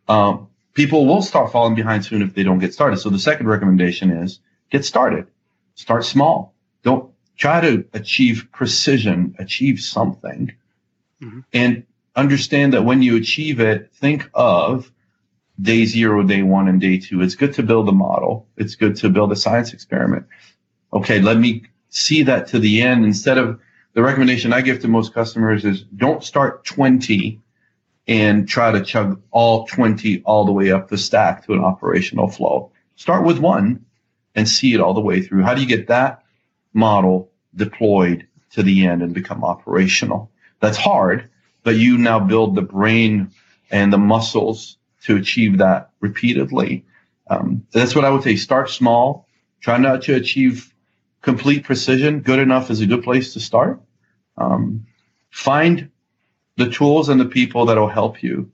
Um, 0.08 0.48
people 0.74 1.06
will 1.06 1.22
start 1.22 1.52
falling 1.52 1.76
behind 1.76 2.06
soon 2.06 2.22
if 2.22 2.34
they 2.34 2.44
don't 2.44 2.60
get 2.60 2.74
started. 2.74 2.98
So 2.98 3.10
the 3.10 3.20
second 3.20 3.48
recommendation 3.48 4.12
is 4.12 4.40
get 4.70 4.86
started. 4.86 5.28
Start 5.78 6.06
small. 6.06 6.56
Don't 6.84 7.12
try 7.38 7.62
to 7.62 7.86
achieve 7.94 8.48
precision, 8.52 9.36
achieve 9.38 9.80
something. 9.80 10.52
Mm-hmm. 11.22 11.40
And 11.54 11.84
understand 12.16 12.74
that 12.74 12.84
when 12.84 13.04
you 13.04 13.16
achieve 13.16 13.60
it, 13.60 13.92
think 13.94 14.28
of 14.34 14.92
day 15.62 15.86
zero, 15.86 16.24
day 16.24 16.42
one, 16.42 16.68
and 16.68 16.82
day 16.82 16.98
two. 16.98 17.22
It's 17.22 17.36
good 17.36 17.54
to 17.54 17.64
build 17.64 17.88
a 17.90 17.92
model. 17.92 18.48
It's 18.58 18.76
good 18.76 18.96
to 18.98 19.10
build 19.10 19.32
a 19.32 19.36
science 19.36 19.72
experiment. 19.72 20.26
Okay, 20.94 21.20
let 21.22 21.38
me 21.38 21.64
see 21.90 22.24
that 22.24 22.48
to 22.48 22.60
the 22.60 22.82
end 22.82 23.06
instead 23.06 23.38
of 23.38 23.60
the 23.94 24.02
recommendation 24.02 24.54
I 24.54 24.62
give 24.62 24.82
to 24.82 24.88
most 24.88 25.14
customers 25.14 25.64
is 25.64 25.84
don't 25.84 26.24
start 26.24 26.66
20 26.66 27.40
and 28.08 28.48
try 28.48 28.72
to 28.72 28.84
chug 28.84 29.22
all 29.30 29.68
20 29.68 30.24
all 30.24 30.46
the 30.46 30.52
way 30.52 30.72
up 30.72 30.90
the 30.90 30.98
stack 30.98 31.46
to 31.46 31.54
an 31.54 31.64
operational 31.64 32.30
flow. 32.30 32.72
Start 32.96 33.26
with 33.26 33.38
one 33.38 33.86
and 34.38 34.48
see 34.48 34.74
it 34.74 34.80
all 34.80 34.94
the 34.94 35.02
way 35.02 35.22
through. 35.22 35.44
How 35.44 35.54
do 35.54 35.62
you 35.62 35.68
get 35.68 35.88
that 35.88 36.24
model 36.74 37.30
deployed 37.54 38.26
to 38.52 38.64
the 38.64 38.88
end 38.88 39.02
and 39.02 39.14
become 39.14 39.44
operational? 39.44 40.32
That's 40.62 40.78
hard 40.78 41.30
but 41.68 41.76
you 41.76 41.98
now 41.98 42.18
build 42.18 42.56
the 42.56 42.62
brain 42.62 43.30
and 43.72 43.92
the 43.92 43.98
muscles 43.98 44.78
to 45.04 45.18
achieve 45.18 45.58
that 45.58 45.90
repeatedly. 46.00 46.86
Um, 47.30 47.68
that's 47.74 47.94
what 47.94 48.06
I 48.06 48.10
would 48.10 48.24
say. 48.24 48.38
Start 48.38 48.70
small. 48.70 49.28
Try 49.60 49.78
not 49.78 50.04
to 50.04 50.16
achieve 50.16 50.74
complete 51.22 51.66
precision. 51.66 52.22
Good 52.22 52.40
enough 52.40 52.72
is 52.72 52.80
a 52.80 52.86
good 52.86 53.04
place 53.04 53.34
to 53.34 53.42
start. 53.42 53.82
Um, 54.38 54.88
find 55.30 55.92
the 56.56 56.70
tools 56.70 57.10
and 57.10 57.20
the 57.20 57.26
people 57.26 57.66
that 57.66 57.78
will 57.78 57.90
help 57.90 58.24
you. 58.24 58.50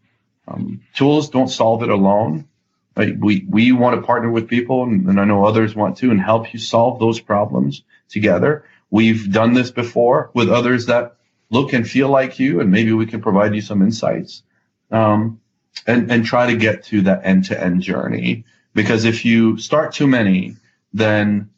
Um, 0.48 0.82
tools 0.96 1.30
don't 1.30 1.50
solve 1.50 1.84
it 1.84 1.90
alone. 1.90 2.48
Right? 2.96 3.18
We 3.18 3.46
we 3.50 3.72
want 3.72 4.00
to 4.00 4.06
partner 4.06 4.30
with 4.30 4.48
people, 4.48 4.84
and, 4.84 5.08
and 5.10 5.20
I 5.20 5.26
know 5.26 5.46
others 5.46 5.76
want 5.76 5.98
to, 5.98 6.12
and 6.12 6.22
help 6.22 6.54
you 6.54 6.60
solve 6.60 7.00
those 7.00 7.20
problems 7.20 7.84
together. 8.10 8.66
We've 8.90 9.32
done 9.32 9.54
this 9.54 9.72
before 9.72 10.30
with 10.34 10.50
others 10.50 10.86
that 10.86 11.16
look 11.50 11.74
and 11.74 11.90
feel 11.90 12.10
like 12.10 12.40
you, 12.40 12.60
and 12.60 12.72
maybe 12.72 12.94
we 12.94 13.06
can 13.06 13.22
provide 13.22 13.56
you 13.56 13.62
some 13.62 13.82
insights. 13.82 14.44
Um, 14.92 15.40
and, 15.88 16.12
and 16.12 16.26
try 16.26 16.52
to 16.52 16.58
get 16.58 16.84
to 16.86 17.02
that 17.02 17.22
end 17.24 17.46
to 17.46 17.62
end 17.62 17.82
journey. 17.82 18.46
Because 18.74 19.06
if 19.06 19.26
you 19.26 19.58
start 19.58 19.94
too 19.94 20.08
many, 20.08 20.56
then 20.94 21.50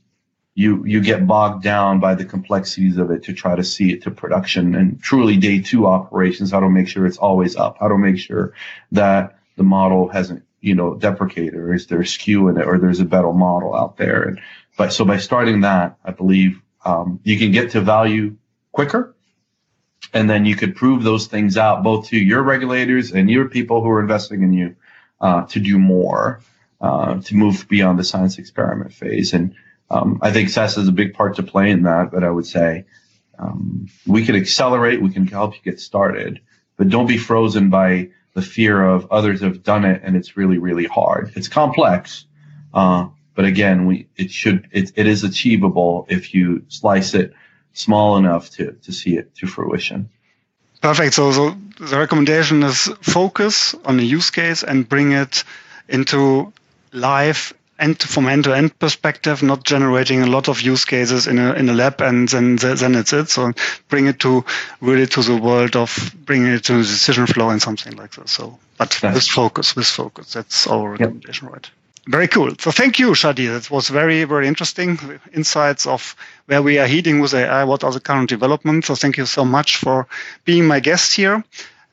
you, 0.54 0.86
you 0.86 1.02
get 1.02 1.28
bogged 1.28 1.64
down 1.64 2.00
by 2.00 2.16
the 2.16 2.26
complexities 2.26 2.98
of 2.98 3.12
it 3.12 3.24
to 3.24 3.34
try 3.34 3.56
to 3.56 3.64
see 3.64 3.92
it 3.92 4.04
to 4.04 4.12
production 4.12 4.74
and 4.76 5.02
truly 5.02 5.38
day 5.38 5.62
two 5.62 5.86
operations. 5.86 6.52
How 6.52 6.62
to 6.62 6.70
make 6.70 6.88
sure 6.88 7.06
it's 7.06 7.18
always 7.18 7.56
up. 7.56 7.78
How 7.80 7.90
to 7.90 7.98
make 7.98 8.18
sure 8.18 8.54
that 8.94 9.38
the 9.58 9.64
model 9.64 10.08
hasn't, 10.08 10.44
you 10.66 10.76
know, 10.76 10.96
deprecate 10.96 11.54
or 11.54 11.74
is 11.74 11.88
there 11.88 12.02
a 12.02 12.06
skew 12.06 12.48
in 12.50 12.58
it 12.58 12.68
or 12.68 12.80
there's 12.80 13.00
a 13.00 13.06
better 13.06 13.32
model 13.32 13.76
out 13.76 13.98
there. 13.98 14.24
And, 14.24 14.40
but 14.78 14.92
so 14.92 15.06
by 15.06 15.18
starting 15.18 15.62
that, 15.62 15.98
I 16.04 16.12
believe, 16.12 16.62
um, 16.84 17.20
you 17.24 17.38
can 17.38 17.52
get 17.52 17.72
to 17.72 17.82
value 17.82 18.36
quicker 18.72 19.16
and 20.14 20.30
then 20.30 20.46
you 20.46 20.56
could 20.56 20.76
prove 20.76 21.04
those 21.04 21.28
things 21.28 21.58
out 21.58 21.84
both 21.84 22.10
to 22.10 22.18
your 22.18 22.44
regulators 22.44 23.12
and 23.12 23.30
your 23.30 23.50
people 23.50 23.82
who 23.82 23.90
are 23.90 24.02
investing 24.02 24.44
in 24.44 24.54
you 24.54 24.76
uh, 25.22 25.46
to 25.48 25.60
do 25.60 25.78
more 25.80 26.42
uh, 26.82 27.22
to 27.22 27.36
move 27.36 27.66
beyond 27.70 27.98
the 27.98 28.04
science 28.04 28.38
experiment 28.40 28.94
phase 28.94 29.34
and 29.34 29.56
Um, 29.90 30.18
I 30.28 30.32
think 30.32 30.50
SAS 30.50 30.78
is 30.78 30.88
a 30.88 30.92
big 31.02 31.14
part 31.14 31.36
to 31.36 31.44
play 31.44 31.70
in 31.70 31.84
that, 31.84 32.10
but 32.12 32.24
I 32.24 32.30
would 32.30 32.48
say 32.48 32.86
um, 33.38 33.88
we 34.08 34.26
can 34.26 34.36
accelerate, 34.36 35.00
we 35.00 35.14
can 35.14 35.28
help 35.28 35.54
you 35.54 35.62
get 35.72 35.80
started, 35.80 36.42
but 36.76 36.90
don't 36.90 37.08
be 37.08 37.20
frozen 37.20 37.70
by 37.70 38.10
the 38.36 38.42
fear 38.42 38.86
of 38.86 39.12
others 39.12 39.42
have 39.42 39.64
done 39.64 39.86
it 39.86 40.02
and 40.04 40.16
it's 40.16 40.38
really, 40.38 40.60
really 40.60 40.86
hard. 40.86 41.32
It's 41.36 41.48
complex, 41.48 42.26
uh, 42.74 43.08
but 43.34 43.46
again, 43.46 43.86
we 43.88 44.08
it 44.16 44.30
should 44.30 44.68
it, 44.72 44.92
it 44.96 45.08
is 45.08 45.24
achievable 45.24 46.06
if 46.10 46.34
you 46.34 46.64
slice 46.68 47.14
it 47.14 47.34
small 47.74 48.18
enough 48.18 48.50
to 48.52 48.74
to 48.84 48.92
see 48.92 49.18
it 49.18 49.34
to 49.36 49.48
fruition. 49.48 50.10
Perfect. 50.82 51.14
So, 51.16 51.32
so 51.32 51.58
the 51.80 51.98
recommendation 51.98 52.62
is 52.64 52.90
focus 53.02 53.74
on 53.86 54.00
a 54.00 54.04
use 54.04 54.30
case 54.30 54.64
and 54.64 54.88
bring 54.88 55.14
it 55.14 55.44
into 55.88 56.54
live 56.92 57.54
and 57.78 58.02
from 58.02 58.28
end-to-end 58.28 58.78
perspective, 58.80 59.44
not 59.44 59.64
generating 59.64 60.22
a 60.22 60.28
lot 60.28 60.48
of 60.48 60.62
use 60.62 60.86
cases 60.86 61.28
in 61.28 61.40
a 61.40 61.54
in 61.54 61.68
a 61.70 61.74
lab 61.74 62.02
and 62.02 62.30
then 62.30 62.56
then 62.56 62.96
it's 62.96 63.14
it. 63.14 63.30
So 63.30 63.52
bring 63.90 64.08
it 64.08 64.20
to 64.22 64.46
really 64.82 65.08
to 65.08 65.22
the 65.22 65.36
world 65.36 65.76
of 65.76 66.16
bringing 66.26 66.54
it 66.54 66.64
to 66.66 66.74
the 66.74 66.84
decision 66.84 67.28
flow 67.28 67.50
and 67.50 67.62
something 67.62 67.96
like 67.98 68.12
this. 68.16 68.32
So, 68.32 68.58
but 68.78 69.02
with 69.02 69.28
focus, 69.28 69.76
with 69.76 69.88
focus, 69.88 70.34
that's 70.34 70.68
our 70.68 70.92
recommendation, 70.92 71.48
yep. 71.48 71.54
right? 71.54 71.70
Very 72.08 72.28
cool. 72.28 72.52
So 72.60 72.70
thank 72.70 73.00
you, 73.00 73.12
Shadi. 73.12 73.48
That 73.48 73.72
was 73.72 73.90
very, 73.90 74.26
very 74.26 74.48
interesting 74.48 75.20
insights 75.34 75.88
of 75.88 76.16
where 76.46 76.62
we 76.62 76.78
are 76.78 76.86
heading 76.86 77.20
with 77.20 77.34
AI. 77.34 77.64
What 77.64 77.84
are 77.84 77.92
the 77.92 78.00
current 78.00 78.30
developments? 78.30 78.88
So 78.88 78.96
thank 78.96 79.18
you 79.18 79.26
so 79.26 79.44
much 79.44 79.78
for 79.78 80.08
being 80.46 80.68
my 80.68 80.80
guest 80.80 81.16
here. 81.16 81.44